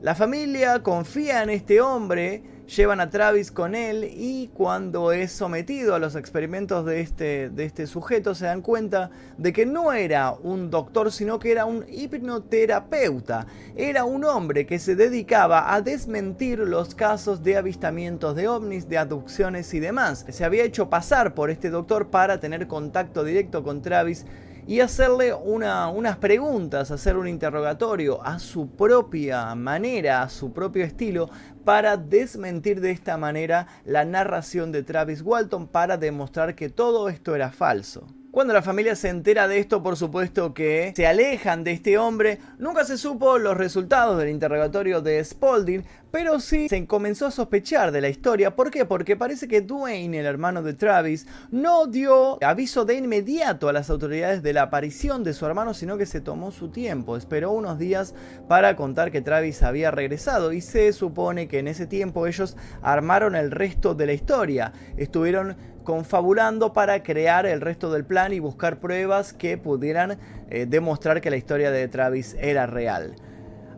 La 0.00 0.14
familia 0.14 0.84
confía 0.84 1.42
en 1.42 1.50
este 1.50 1.80
hombre 1.80 2.44
llevan 2.76 3.00
a 3.00 3.10
Travis 3.10 3.50
con 3.50 3.74
él 3.74 4.10
y 4.16 4.48
cuando 4.54 5.12
es 5.12 5.32
sometido 5.32 5.94
a 5.94 5.98
los 5.98 6.16
experimentos 6.16 6.86
de 6.86 7.00
este, 7.00 7.50
de 7.50 7.64
este 7.64 7.86
sujeto 7.86 8.34
se 8.34 8.46
dan 8.46 8.62
cuenta 8.62 9.10
de 9.36 9.52
que 9.52 9.66
no 9.66 9.92
era 9.92 10.32
un 10.32 10.70
doctor 10.70 11.12
sino 11.12 11.38
que 11.38 11.52
era 11.52 11.66
un 11.66 11.84
hipnoterapeuta. 11.88 13.46
Era 13.76 14.04
un 14.04 14.24
hombre 14.24 14.64
que 14.66 14.78
se 14.78 14.96
dedicaba 14.96 15.74
a 15.74 15.82
desmentir 15.82 16.60
los 16.60 16.94
casos 16.94 17.42
de 17.42 17.56
avistamientos 17.56 18.34
de 18.36 18.48
ovnis, 18.48 18.88
de 18.88 18.98
abducciones 18.98 19.72
y 19.74 19.80
demás. 19.80 20.24
Se 20.30 20.44
había 20.44 20.64
hecho 20.64 20.88
pasar 20.88 21.34
por 21.34 21.50
este 21.50 21.68
doctor 21.68 22.08
para 22.08 22.40
tener 22.40 22.66
contacto 22.66 23.24
directo 23.24 23.62
con 23.62 23.82
Travis 23.82 24.24
y 24.66 24.80
hacerle 24.80 25.34
unas 25.34 26.16
preguntas, 26.18 26.90
hacer 26.90 27.16
un 27.16 27.28
interrogatorio 27.28 28.24
a 28.24 28.38
su 28.38 28.70
propia 28.70 29.54
manera, 29.54 30.22
a 30.22 30.28
su 30.28 30.52
propio 30.52 30.84
estilo, 30.84 31.30
para 31.64 31.96
desmentir 31.96 32.80
de 32.80 32.90
esta 32.90 33.16
manera 33.16 33.66
la 33.84 34.04
narración 34.04 34.72
de 34.72 34.82
Travis 34.82 35.22
Walton 35.22 35.68
para 35.68 35.96
demostrar 35.96 36.54
que 36.54 36.68
todo 36.68 37.08
esto 37.08 37.34
era 37.34 37.50
falso. 37.50 38.06
Cuando 38.32 38.54
la 38.54 38.62
familia 38.62 38.96
se 38.96 39.10
entera 39.10 39.46
de 39.46 39.58
esto, 39.58 39.82
por 39.82 39.98
supuesto 39.98 40.54
que 40.54 40.94
se 40.96 41.06
alejan 41.06 41.64
de 41.64 41.72
este 41.72 41.98
hombre. 41.98 42.38
Nunca 42.56 42.86
se 42.86 42.96
supo 42.96 43.36
los 43.36 43.58
resultados 43.58 44.18
del 44.18 44.30
interrogatorio 44.30 45.02
de 45.02 45.22
Spaulding, 45.22 45.84
pero 46.10 46.40
sí 46.40 46.70
se 46.70 46.86
comenzó 46.86 47.26
a 47.26 47.30
sospechar 47.30 47.92
de 47.92 48.00
la 48.00 48.08
historia. 48.08 48.56
¿Por 48.56 48.70
qué? 48.70 48.86
Porque 48.86 49.16
parece 49.16 49.48
que 49.48 49.60
Dwayne, 49.60 50.18
el 50.18 50.24
hermano 50.24 50.62
de 50.62 50.72
Travis, 50.72 51.26
no 51.50 51.86
dio 51.86 52.42
aviso 52.42 52.86
de 52.86 52.94
inmediato 52.94 53.68
a 53.68 53.72
las 53.74 53.90
autoridades 53.90 54.42
de 54.42 54.54
la 54.54 54.62
aparición 54.62 55.24
de 55.24 55.34
su 55.34 55.44
hermano, 55.44 55.74
sino 55.74 55.98
que 55.98 56.06
se 56.06 56.22
tomó 56.22 56.52
su 56.52 56.70
tiempo. 56.70 57.18
Esperó 57.18 57.50
unos 57.50 57.78
días 57.78 58.14
para 58.48 58.76
contar 58.76 59.10
que 59.10 59.20
Travis 59.20 59.62
había 59.62 59.90
regresado 59.90 60.54
y 60.54 60.62
se 60.62 60.94
supone 60.94 61.48
que 61.48 61.58
en 61.58 61.68
ese 61.68 61.86
tiempo 61.86 62.26
ellos 62.26 62.56
armaron 62.80 63.36
el 63.36 63.50
resto 63.50 63.94
de 63.94 64.06
la 64.06 64.14
historia. 64.14 64.72
Estuvieron 64.96 65.54
confabulando 65.84 66.72
para 66.72 67.02
crear 67.02 67.46
el 67.46 67.60
resto 67.60 67.90
del 67.92 68.04
plan 68.04 68.32
y 68.32 68.38
buscar 68.38 68.78
pruebas 68.78 69.32
que 69.32 69.58
pudieran 69.58 70.18
eh, 70.50 70.66
demostrar 70.68 71.20
que 71.20 71.30
la 71.30 71.36
historia 71.36 71.70
de 71.70 71.88
Travis 71.88 72.36
era 72.38 72.66
real. 72.66 73.14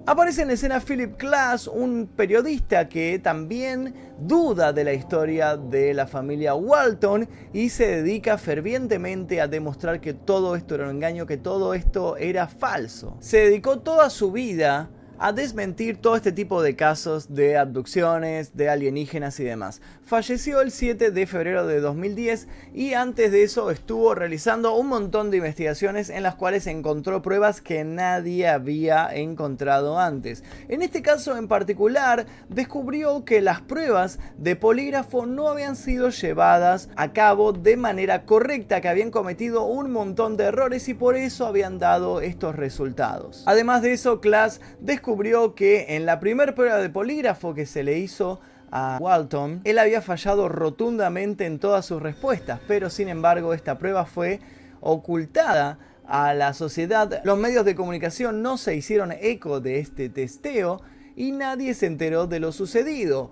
Aparece 0.07 0.43
en 0.43 0.51
escena 0.51 0.81
Philip 0.81 1.19
Glass, 1.19 1.67
un 1.67 2.11
periodista 2.15 2.91
que 2.91 3.19
también 3.19 3.95
duda 4.19 4.71
de 4.75 4.85
la 4.85 4.93
historia 4.93 5.57
de 5.57 5.95
la 5.95 6.07
familia 6.07 6.55
Walton 6.55 7.27
y 7.55 7.71
se 7.71 7.87
dedica 7.87 8.37
fervientemente 8.37 9.41
a 9.41 9.49
demostrar 9.49 10.03
que 10.03 10.13
todo 10.13 10.57
esto 10.57 10.75
era 10.75 10.85
un 10.85 10.97
engaño, 10.97 11.25
que 11.25 11.39
todo 11.39 11.73
esto 11.73 12.19
era 12.19 12.47
falso. 12.49 13.17
Se 13.21 13.39
dedicó 13.39 13.79
toda 13.79 14.11
su 14.11 14.31
vida 14.31 14.91
a 15.19 15.33
desmentir 15.33 15.97
todo 15.97 16.17
este 16.17 16.33
tipo 16.33 16.63
de 16.63 16.77
casos 16.77 17.35
de 17.35 17.57
abducciones, 17.57 18.57
de 18.57 18.69
alienígenas 18.69 19.39
y 19.41 19.45
demás. 19.45 19.81
Falleció 20.05 20.61
el 20.61 20.71
7 20.71 21.11
de 21.11 21.27
febrero 21.27 21.67
de 21.67 21.81
2010 21.81 22.47
y 22.75 22.95
antes 22.95 23.33
de 23.33 23.43
eso 23.43 23.71
estuvo 23.71 24.15
realizando 24.15 24.75
un 24.75 24.89
montón 24.89 25.31
de 25.31 25.39
investigaciones 25.39 26.11
en 26.11 26.23
las 26.23 26.35
cuales 26.35 26.67
encontró 26.67 27.23
pruebas 27.23 27.61
que 27.61 27.85
nadie 27.85 28.49
había 28.49 29.09
encontrado 29.15 29.99
antes. 29.99 30.45
En 30.69 30.83
este 30.83 31.01
caso 31.01 31.37
en 31.37 31.49
particular 31.49 32.27
descubrió 32.49 33.25
que 33.25 33.41
las 33.41 33.61
pruebas 33.61 34.19
de 34.37 34.57
polígrafo 34.57 35.27
no 35.27 35.49
habían 35.49 35.77
sido 35.77 36.11
llevadas 36.11 36.91
a 36.97 37.13
cabo 37.13 37.53
de 37.53 37.77
manera 37.77 38.25
correcta, 38.25 38.81
que 38.81 38.89
habían 38.89 39.11
cometido 39.11 39.65
un 39.65 39.91
montón 39.91 40.37
de 40.37 40.45
errores 40.45 40.89
y 40.89 40.95
por 40.95 41.17
eso 41.17 41.47
habían 41.47 41.79
dado 41.79 42.21
estos 42.21 42.57
resultados. 42.57 43.43
Además 43.47 43.83
de 43.83 43.93
eso, 43.93 44.21
Class 44.21 44.61
descubrió 44.81 45.04
descubrió 45.05 45.55
que 45.55 45.97
en 45.97 46.07
la 46.07 46.19
primera 46.19 46.55
prueba 46.55 46.79
de 46.79 46.89
polígrafo 46.89 47.53
que 47.53 47.67
se 47.67 47.83
le 47.83 47.99
hizo 47.99 48.41
a 48.71 48.97
Walton, 48.99 49.61
él 49.65 49.79
había 49.79 50.01
fallado 50.01 50.49
rotundamente 50.49 51.45
en 51.45 51.59
todas 51.59 51.85
sus 51.85 52.01
respuestas, 52.01 52.59
pero 52.67 52.89
sin 52.89 53.11
embargo 53.11 53.53
esta 53.53 53.77
prueba 53.77 54.07
fue 54.07 54.41
ocultada 54.81 55.79
a 56.07 56.33
la 56.33 56.55
sociedad. 56.55 57.21
Los 57.23 57.37
medios 57.37 57.67
de 57.67 57.75
comunicación 57.75 58.41
no 58.41 58.57
se 58.57 58.77
hicieron 58.77 59.13
eco 59.13 59.61
de 59.61 59.79
este 59.79 60.09
testeo 60.09 60.81
y 61.17 61.33
nadie 61.33 61.75
se 61.75 61.85
enteró 61.85 62.27
de 62.27 62.41
lo 62.41 62.51
sucedido. 62.51 63.29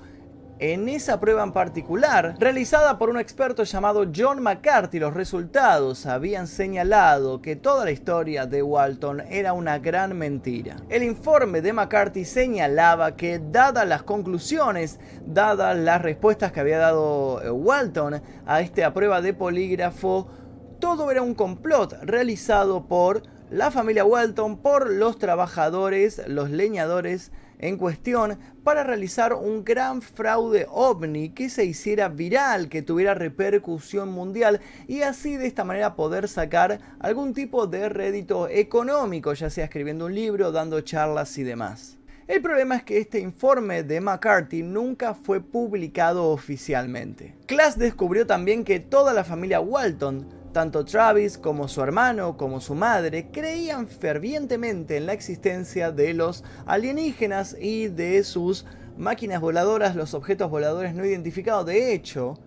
En 0.64 0.88
esa 0.88 1.18
prueba 1.18 1.42
en 1.42 1.50
particular, 1.50 2.36
realizada 2.38 2.96
por 2.96 3.10
un 3.10 3.18
experto 3.18 3.64
llamado 3.64 4.06
John 4.14 4.40
McCarthy, 4.40 5.00
los 5.00 5.12
resultados 5.12 6.06
habían 6.06 6.46
señalado 6.46 7.42
que 7.42 7.56
toda 7.56 7.84
la 7.84 7.90
historia 7.90 8.46
de 8.46 8.62
Walton 8.62 9.22
era 9.22 9.54
una 9.54 9.80
gran 9.80 10.16
mentira. 10.16 10.76
El 10.88 11.02
informe 11.02 11.62
de 11.62 11.72
McCarthy 11.72 12.24
señalaba 12.24 13.16
que, 13.16 13.40
dadas 13.40 13.88
las 13.88 14.04
conclusiones, 14.04 15.00
dadas 15.26 15.76
las 15.76 16.00
respuestas 16.00 16.52
que 16.52 16.60
había 16.60 16.78
dado 16.78 17.42
eh, 17.42 17.50
Walton 17.50 18.22
a 18.46 18.60
esta 18.60 18.94
prueba 18.94 19.20
de 19.20 19.34
polígrafo, 19.34 20.28
todo 20.78 21.10
era 21.10 21.22
un 21.22 21.34
complot 21.34 21.94
realizado 22.04 22.86
por 22.86 23.24
la 23.50 23.72
familia 23.72 24.04
Walton, 24.04 24.58
por 24.58 24.88
los 24.88 25.18
trabajadores, 25.18 26.22
los 26.28 26.50
leñadores 26.50 27.32
en 27.62 27.78
cuestión 27.78 28.38
para 28.62 28.82
realizar 28.82 29.32
un 29.32 29.64
gran 29.64 30.02
fraude 30.02 30.66
ovni 30.68 31.30
que 31.30 31.48
se 31.48 31.64
hiciera 31.64 32.08
viral, 32.08 32.68
que 32.68 32.82
tuviera 32.82 33.14
repercusión 33.14 34.10
mundial 34.10 34.60
y 34.86 35.02
así 35.02 35.36
de 35.36 35.46
esta 35.46 35.64
manera 35.64 35.96
poder 35.96 36.28
sacar 36.28 36.80
algún 36.98 37.32
tipo 37.32 37.66
de 37.66 37.88
rédito 37.88 38.48
económico, 38.48 39.32
ya 39.32 39.48
sea 39.48 39.64
escribiendo 39.64 40.06
un 40.06 40.14
libro, 40.14 40.52
dando 40.52 40.80
charlas 40.82 41.38
y 41.38 41.44
demás. 41.44 41.98
El 42.28 42.42
problema 42.42 42.76
es 42.76 42.82
que 42.84 42.98
este 42.98 43.20
informe 43.20 43.82
de 43.82 44.00
McCarthy 44.00 44.62
nunca 44.62 45.14
fue 45.14 45.40
publicado 45.40 46.30
oficialmente. 46.30 47.34
Class 47.46 47.78
descubrió 47.78 48.26
también 48.26 48.64
que 48.64 48.80
toda 48.80 49.12
la 49.12 49.24
familia 49.24 49.60
Walton 49.60 50.41
tanto 50.52 50.84
Travis 50.84 51.38
como 51.38 51.66
su 51.66 51.82
hermano 51.82 52.36
como 52.36 52.60
su 52.60 52.74
madre 52.74 53.28
creían 53.32 53.86
fervientemente 53.88 54.98
en 54.98 55.06
la 55.06 55.14
existencia 55.14 55.90
de 55.90 56.12
los 56.14 56.44
alienígenas 56.66 57.56
y 57.58 57.88
de 57.88 58.22
sus 58.22 58.66
máquinas 58.98 59.40
voladoras, 59.40 59.96
los 59.96 60.14
objetos 60.14 60.50
voladores 60.50 60.94
no 60.94 61.04
identificados. 61.04 61.66
De 61.66 61.94
hecho, 61.94 62.38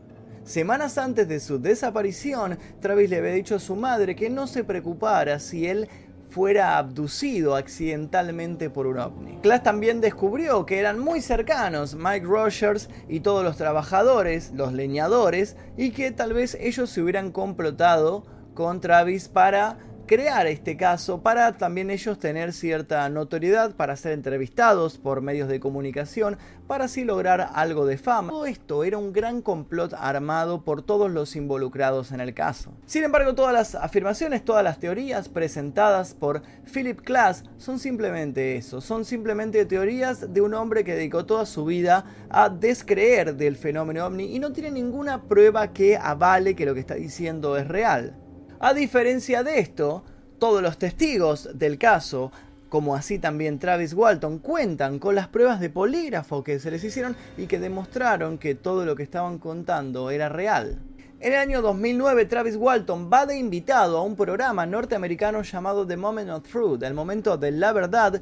semanas 0.43 0.97
antes 0.99 1.27
de 1.27 1.39
su 1.39 1.59
desaparición, 1.59 2.59
Travis 2.79 3.09
le 3.09 3.17
había 3.17 3.31
dicho 3.31 3.55
a 3.55 3.59
su 3.59 3.75
madre 3.75 4.15
que 4.15 4.29
no 4.29 4.45
se 4.45 4.63
preocupara 4.63 5.39
si 5.39 5.67
él 5.67 5.89
fuera 6.35 6.77
abducido 6.77 7.55
accidentalmente 7.55 8.69
por 8.69 8.87
un 8.87 8.99
ovni. 8.99 9.39
Class 9.41 9.63
también 9.63 10.01
descubrió 10.01 10.65
que 10.65 10.79
eran 10.79 10.99
muy 10.99 11.21
cercanos 11.21 11.95
Mike 11.95 12.25
Rogers 12.25 12.89
y 13.07 13.21
todos 13.21 13.41
los 13.41 13.55
trabajadores, 13.55 14.51
los 14.53 14.73
leñadores, 14.73 15.55
y 15.77 15.91
que 15.91 16.11
tal 16.11 16.33
vez 16.33 16.57
ellos 16.59 16.89
se 16.89 17.01
hubieran 17.01 17.31
complotado 17.31 18.25
con 18.53 18.81
Travis 18.81 19.29
para 19.29 19.77
crear 20.05 20.47
este 20.47 20.77
caso 20.77 21.21
para 21.21 21.57
también 21.57 21.89
ellos 21.89 22.19
tener 22.19 22.53
cierta 22.53 23.07
notoriedad, 23.09 23.75
para 23.75 23.95
ser 23.95 24.11
entrevistados 24.11 24.97
por 24.97 25.21
medios 25.21 25.49
de 25.49 25.59
comunicación, 25.59 26.37
para 26.67 26.85
así 26.85 27.03
lograr 27.03 27.49
algo 27.53 27.85
de 27.85 27.97
fama. 27.97 28.31
Todo 28.31 28.45
esto 28.45 28.83
era 28.83 28.97
un 28.97 29.13
gran 29.13 29.41
complot 29.41 29.93
armado 29.93 30.63
por 30.63 30.81
todos 30.81 31.11
los 31.11 31.35
involucrados 31.35 32.11
en 32.11 32.21
el 32.21 32.33
caso. 32.33 32.71
Sin 32.85 33.03
embargo, 33.03 33.35
todas 33.35 33.53
las 33.53 33.75
afirmaciones, 33.75 34.43
todas 34.43 34.63
las 34.63 34.79
teorías 34.79 35.29
presentadas 35.29 36.13
por 36.13 36.41
Philip 36.71 37.01
Klass 37.01 37.43
son 37.57 37.79
simplemente 37.79 38.55
eso, 38.55 38.81
son 38.81 39.05
simplemente 39.05 39.65
teorías 39.65 40.33
de 40.33 40.41
un 40.41 40.53
hombre 40.53 40.83
que 40.83 40.95
dedicó 40.95 41.25
toda 41.25 41.45
su 41.45 41.65
vida 41.65 42.05
a 42.29 42.49
descreer 42.49 43.35
del 43.35 43.57
fenómeno 43.57 44.05
ovni 44.05 44.35
y 44.35 44.39
no 44.39 44.51
tiene 44.51 44.71
ninguna 44.71 45.23
prueba 45.23 45.73
que 45.73 45.97
avale 45.97 46.55
que 46.55 46.65
lo 46.65 46.73
que 46.73 46.79
está 46.79 46.95
diciendo 46.95 47.57
es 47.57 47.67
real. 47.67 48.15
A 48.59 48.73
diferencia 48.73 49.43
de 49.43 49.59
esto, 49.59 50.03
todos 50.39 50.61
los 50.61 50.77
testigos 50.77 51.49
del 51.53 51.77
caso, 51.77 52.31
como 52.69 52.95
así 52.95 53.19
también 53.19 53.59
Travis 53.59 53.93
Walton, 53.93 54.39
cuentan 54.39 54.97
con 54.97 55.13
las 55.13 55.27
pruebas 55.27 55.59
de 55.59 55.69
polígrafo 55.69 56.41
que 56.41 56.59
se 56.59 56.71
les 56.71 56.83
hicieron 56.83 57.17
y 57.37 57.47
que 57.47 57.59
demostraron 57.59 58.37
que 58.37 58.55
todo 58.55 58.85
lo 58.85 58.95
que 58.95 59.03
estaban 59.03 59.39
contando 59.39 60.09
era 60.09 60.29
real. 60.29 60.79
En 61.19 61.33
el 61.33 61.39
año 61.39 61.61
2009, 61.61 62.25
Travis 62.25 62.55
Walton 62.55 63.09
va 63.11 63.25
de 63.25 63.37
invitado 63.37 63.97
a 63.97 64.03
un 64.03 64.15
programa 64.15 64.65
norteamericano 64.65 65.41
llamado 65.41 65.85
The 65.85 65.97
Moment 65.97 66.29
of 66.29 66.47
Truth, 66.47 66.83
el 66.83 66.93
momento 66.93 67.35
de 67.37 67.51
la 67.51 67.73
verdad, 67.73 68.21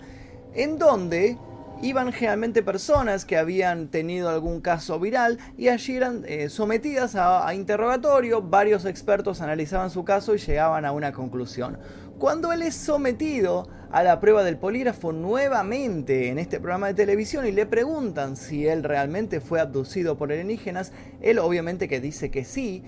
en 0.56 0.80
donde 0.80 1.38
iban 1.84 2.14
generalmente 2.14 2.64
personas 2.64 3.26
que 3.26 3.38
habían 3.38 3.90
tenido 3.90 4.30
algún 4.30 4.62
caso 4.62 5.00
viral 5.00 5.38
y 5.58 5.68
allí 5.68 5.98
eran 5.98 6.24
eh, 6.26 6.48
sometidas 6.50 7.16
a, 7.16 7.46
a, 7.48 7.54
interrogatorio, 7.54 8.42
varios 8.42 8.86
expertos 8.86 9.42
analizaban 9.42 9.90
su 9.90 10.06
caso 10.06 10.34
y 10.34 10.38
llegaban 10.38 10.86
a 10.86 10.94
una 10.94 11.12
conclusión. 11.12 11.78
cuando 12.18 12.54
él 12.54 12.62
es 12.62 12.76
sometido 12.76 13.68
a 13.92 14.02
la 14.02 14.20
prueba 14.20 14.44
del 14.44 14.58
polígrafo 14.58 15.12
nuevamente 15.12 16.30
en 16.30 16.40
este 16.40 16.60
programa 16.60 16.88
de 16.88 16.94
televisión 16.94 17.46
y 17.46 17.52
le 17.52 17.66
preguntan 17.66 18.38
si 18.38 18.66
él 18.66 18.84
realmente 18.84 19.42
fue 19.42 19.60
abducido 19.60 20.18
por 20.18 20.32
alienígenas, 20.32 20.94
él 21.22 21.38
obviamente 21.38 21.90
que 21.90 22.00
dice 22.00 22.32
que 22.32 22.46
sí, 22.46 22.84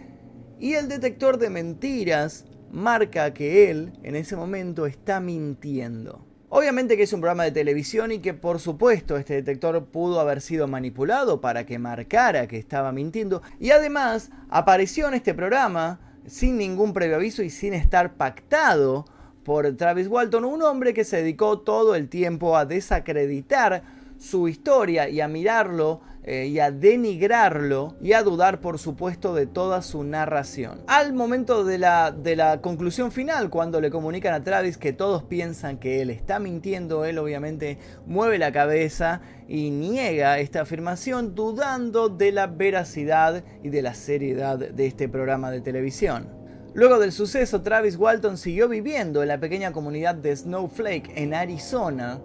y 0.57 0.73
el 0.75 0.87
detector 0.87 1.37
de 1.37 1.49
mentiras 1.49 2.45
marca 2.71 3.33
que 3.33 3.69
él 3.69 3.93
en 4.03 4.15
ese 4.15 4.35
momento 4.35 4.85
está 4.85 5.19
mintiendo. 5.19 6.24
Obviamente 6.57 6.95
que 6.95 7.03
es 7.03 7.11
un 7.11 7.19
programa 7.19 7.43
de 7.43 7.51
televisión 7.51 8.13
y 8.13 8.19
que 8.19 8.33
por 8.33 8.61
supuesto 8.61 9.17
este 9.17 9.33
detector 9.33 9.87
pudo 9.87 10.21
haber 10.21 10.39
sido 10.39 10.69
manipulado 10.69 11.41
para 11.41 11.65
que 11.65 11.79
marcara 11.79 12.47
que 12.47 12.57
estaba 12.57 12.93
mintiendo. 12.93 13.41
Y 13.59 13.71
además 13.71 14.29
apareció 14.47 15.09
en 15.09 15.15
este 15.15 15.33
programa 15.33 15.99
sin 16.25 16.57
ningún 16.57 16.93
previo 16.93 17.17
aviso 17.17 17.43
y 17.43 17.49
sin 17.49 17.73
estar 17.73 18.13
pactado 18.13 19.03
por 19.43 19.75
Travis 19.75 20.07
Walton, 20.07 20.45
un 20.45 20.61
hombre 20.61 20.93
que 20.93 21.03
se 21.03 21.17
dedicó 21.17 21.59
todo 21.59 21.93
el 21.93 22.07
tiempo 22.07 22.55
a 22.55 22.65
desacreditar 22.65 23.83
su 24.17 24.47
historia 24.47 25.09
y 25.09 25.19
a 25.19 25.27
mirarlo 25.27 25.99
eh, 26.27 26.47
y 26.47 26.59
a 26.59 26.71
denigrarlo 26.71 27.95
y 28.01 28.13
a 28.13 28.23
dudar 28.23 28.59
por 28.59 28.79
supuesto 28.79 29.35
de 29.35 29.45
toda 29.45 29.83
su 29.83 30.03
narración. 30.03 30.81
Al 30.87 31.13
momento 31.13 31.63
de 31.63 31.77
la, 31.77 32.11
de 32.11 32.35
la 32.35 32.61
conclusión 32.61 33.11
final, 33.11 33.51
cuando 33.51 33.79
le 33.79 33.91
comunican 33.91 34.33
a 34.33 34.43
Travis 34.43 34.79
que 34.79 34.91
todos 34.91 35.21
piensan 35.21 35.77
que 35.77 36.01
él 36.01 36.09
está 36.09 36.39
mintiendo, 36.39 37.05
él 37.05 37.19
obviamente 37.19 37.77
mueve 38.07 38.39
la 38.39 38.51
cabeza 38.51 39.21
y 39.47 39.69
niega 39.69 40.39
esta 40.39 40.61
afirmación 40.61 41.35
dudando 41.35 42.09
de 42.09 42.31
la 42.31 42.47
veracidad 42.47 43.43
y 43.61 43.69
de 43.69 43.83
la 43.83 43.93
seriedad 43.93 44.57
de 44.57 44.87
este 44.87 45.07
programa 45.07 45.51
de 45.51 45.61
televisión. 45.61 46.27
Luego 46.73 46.99
del 46.99 47.11
suceso, 47.11 47.61
Travis 47.61 47.97
Walton 47.97 48.37
siguió 48.37 48.67
viviendo 48.67 49.21
en 49.21 49.29
la 49.29 49.39
pequeña 49.39 49.71
comunidad 49.71 50.15
de 50.15 50.35
Snowflake 50.35 51.11
en 51.15 51.33
Arizona, 51.33 52.19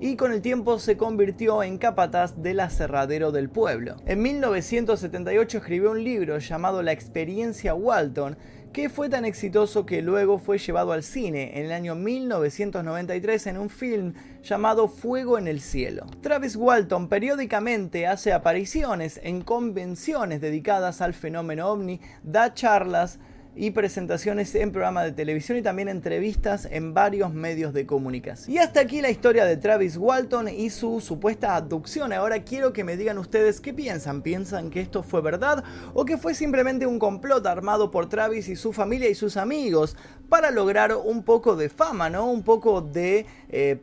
y 0.00 0.16
con 0.16 0.32
el 0.32 0.42
tiempo 0.42 0.78
se 0.78 0.96
convirtió 0.96 1.62
en 1.62 1.78
capataz 1.78 2.42
del 2.42 2.60
aserradero 2.60 3.32
del 3.32 3.48
pueblo. 3.48 3.96
En 4.06 4.20
1978 4.22 5.58
escribió 5.58 5.92
un 5.92 6.04
libro 6.04 6.38
llamado 6.38 6.82
La 6.82 6.92
experiencia 6.92 7.74
Walton, 7.74 8.36
que 8.72 8.90
fue 8.90 9.08
tan 9.08 9.24
exitoso 9.24 9.86
que 9.86 10.02
luego 10.02 10.38
fue 10.38 10.58
llevado 10.58 10.92
al 10.92 11.02
cine 11.02 11.58
en 11.58 11.64
el 11.64 11.72
año 11.72 11.94
1993 11.94 13.46
en 13.46 13.56
un 13.56 13.70
film 13.70 14.12
llamado 14.42 14.88
Fuego 14.88 15.38
en 15.38 15.48
el 15.48 15.62
Cielo. 15.62 16.04
Travis 16.20 16.56
Walton 16.56 17.08
periódicamente 17.08 18.06
hace 18.06 18.34
apariciones 18.34 19.18
en 19.22 19.40
convenciones 19.40 20.42
dedicadas 20.42 21.00
al 21.00 21.14
fenómeno 21.14 21.68
ovni, 21.68 22.02
da 22.22 22.52
charlas, 22.52 23.18
y 23.58 23.70
presentaciones 23.70 24.54
en 24.54 24.70
programas 24.70 25.04
de 25.04 25.12
televisión 25.12 25.56
y 25.56 25.62
también 25.62 25.88
entrevistas 25.88 26.68
en 26.70 26.92
varios 26.92 27.32
medios 27.32 27.72
de 27.72 27.86
comunicación. 27.86 28.54
Y 28.54 28.58
hasta 28.58 28.80
aquí 28.80 29.00
la 29.00 29.08
historia 29.08 29.46
de 29.46 29.56
Travis 29.56 29.96
Walton 29.96 30.48
y 30.48 30.68
su 30.68 31.00
supuesta 31.00 31.56
abducción. 31.56 32.12
Ahora 32.12 32.42
quiero 32.42 32.74
que 32.74 32.84
me 32.84 32.98
digan 32.98 33.16
ustedes 33.16 33.62
qué 33.62 33.72
piensan. 33.72 34.20
¿Piensan 34.20 34.68
que 34.68 34.82
esto 34.82 35.02
fue 35.02 35.22
verdad 35.22 35.64
o 35.94 36.04
que 36.04 36.18
fue 36.18 36.34
simplemente 36.34 36.86
un 36.86 36.98
complot 36.98 37.46
armado 37.46 37.90
por 37.90 38.10
Travis 38.10 38.48
y 38.48 38.56
su 38.56 38.74
familia 38.74 39.08
y 39.08 39.14
sus 39.14 39.38
amigos 39.38 39.96
para 40.28 40.50
lograr 40.50 40.94
un 40.94 41.22
poco 41.22 41.56
de 41.56 41.70
fama, 41.70 42.10
¿no? 42.10 42.30
Un 42.30 42.42
poco 42.42 42.82
de 42.82 43.24
eh, 43.48 43.80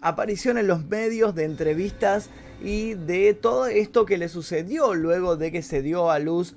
aparición 0.00 0.58
en 0.58 0.68
los 0.68 0.84
medios, 0.86 1.34
de 1.34 1.44
entrevistas 1.44 2.30
y 2.62 2.94
de 2.94 3.34
todo 3.34 3.66
esto 3.66 4.06
que 4.06 4.16
le 4.16 4.28
sucedió 4.28 4.94
luego 4.94 5.36
de 5.36 5.50
que 5.50 5.62
se 5.62 5.82
dio 5.82 6.10
a 6.10 6.20
luz 6.20 6.54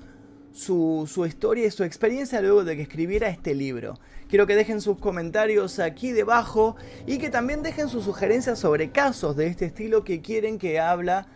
su, 0.54 1.26
historia 1.28 1.66
y 1.66 1.72
su 1.72 1.84
experiencia 1.84 2.42
luego 2.42 2.64
de 2.64 2.76
que 2.76 2.82
escribiera 2.84 3.30
este 3.30 3.56
libro. 3.56 4.00
Quiero 4.30 4.48
que 4.48 4.56
dejen 4.56 4.82
sus 4.82 4.98
comentarios 4.98 5.80
aquí 5.80 6.12
debajo 6.12 6.76
y 7.06 7.18
que 7.18 7.30
también 7.30 7.64
dejen 7.64 7.90
sus 7.90 8.06
sugerencias 8.06 8.60
sobre 8.60 8.92
casos 8.92 9.36
de 9.36 9.48
este 9.48 9.66
estilo 9.66 10.04
que 10.04 10.22
quieren 10.22 10.58
que 10.58 10.80
habla 10.80 11.28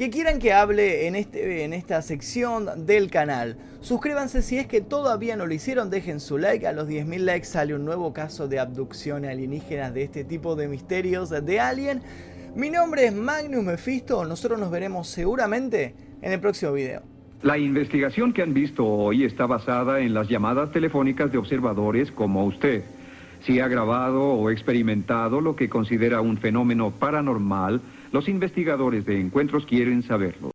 que 0.00 0.08
quieran 0.08 0.38
que 0.38 0.54
hable 0.54 1.08
en, 1.08 1.14
este, 1.14 1.62
en 1.62 1.74
esta 1.74 2.00
sección 2.00 2.86
del 2.86 3.10
canal. 3.10 3.58
Suscríbanse 3.82 4.40
si 4.40 4.56
es 4.56 4.66
que 4.66 4.80
todavía 4.80 5.36
no 5.36 5.44
lo 5.44 5.52
hicieron, 5.52 5.90
dejen 5.90 6.20
su 6.20 6.38
like, 6.38 6.66
a 6.66 6.72
los 6.72 6.88
10.000 6.88 7.18
likes 7.18 7.46
sale 7.46 7.74
un 7.74 7.84
nuevo 7.84 8.14
caso 8.14 8.48
de 8.48 8.58
abducción 8.58 9.26
alienígenas 9.26 9.92
de 9.92 10.04
este 10.04 10.24
tipo 10.24 10.56
de 10.56 10.68
misterios 10.68 11.28
de 11.28 11.60
Alien. 11.60 12.00
Mi 12.54 12.70
nombre 12.70 13.04
es 13.04 13.12
Magnus 13.12 13.62
Mephisto, 13.62 14.24
nosotros 14.24 14.58
nos 14.58 14.70
veremos 14.70 15.06
seguramente 15.06 15.94
en 16.22 16.32
el 16.32 16.40
próximo 16.40 16.72
video. 16.72 17.09
La 17.42 17.56
investigación 17.56 18.34
que 18.34 18.42
han 18.42 18.52
visto 18.52 18.86
hoy 18.86 19.24
está 19.24 19.46
basada 19.46 20.00
en 20.00 20.12
las 20.12 20.28
llamadas 20.28 20.72
telefónicas 20.72 21.32
de 21.32 21.38
observadores 21.38 22.12
como 22.12 22.44
usted. 22.44 22.84
Si 23.44 23.60
ha 23.60 23.68
grabado 23.68 24.22
o 24.22 24.50
experimentado 24.50 25.40
lo 25.40 25.56
que 25.56 25.70
considera 25.70 26.20
un 26.20 26.36
fenómeno 26.36 26.90
paranormal, 26.90 27.80
los 28.12 28.28
investigadores 28.28 29.06
de 29.06 29.18
encuentros 29.18 29.64
quieren 29.64 30.02
saberlo. 30.02 30.48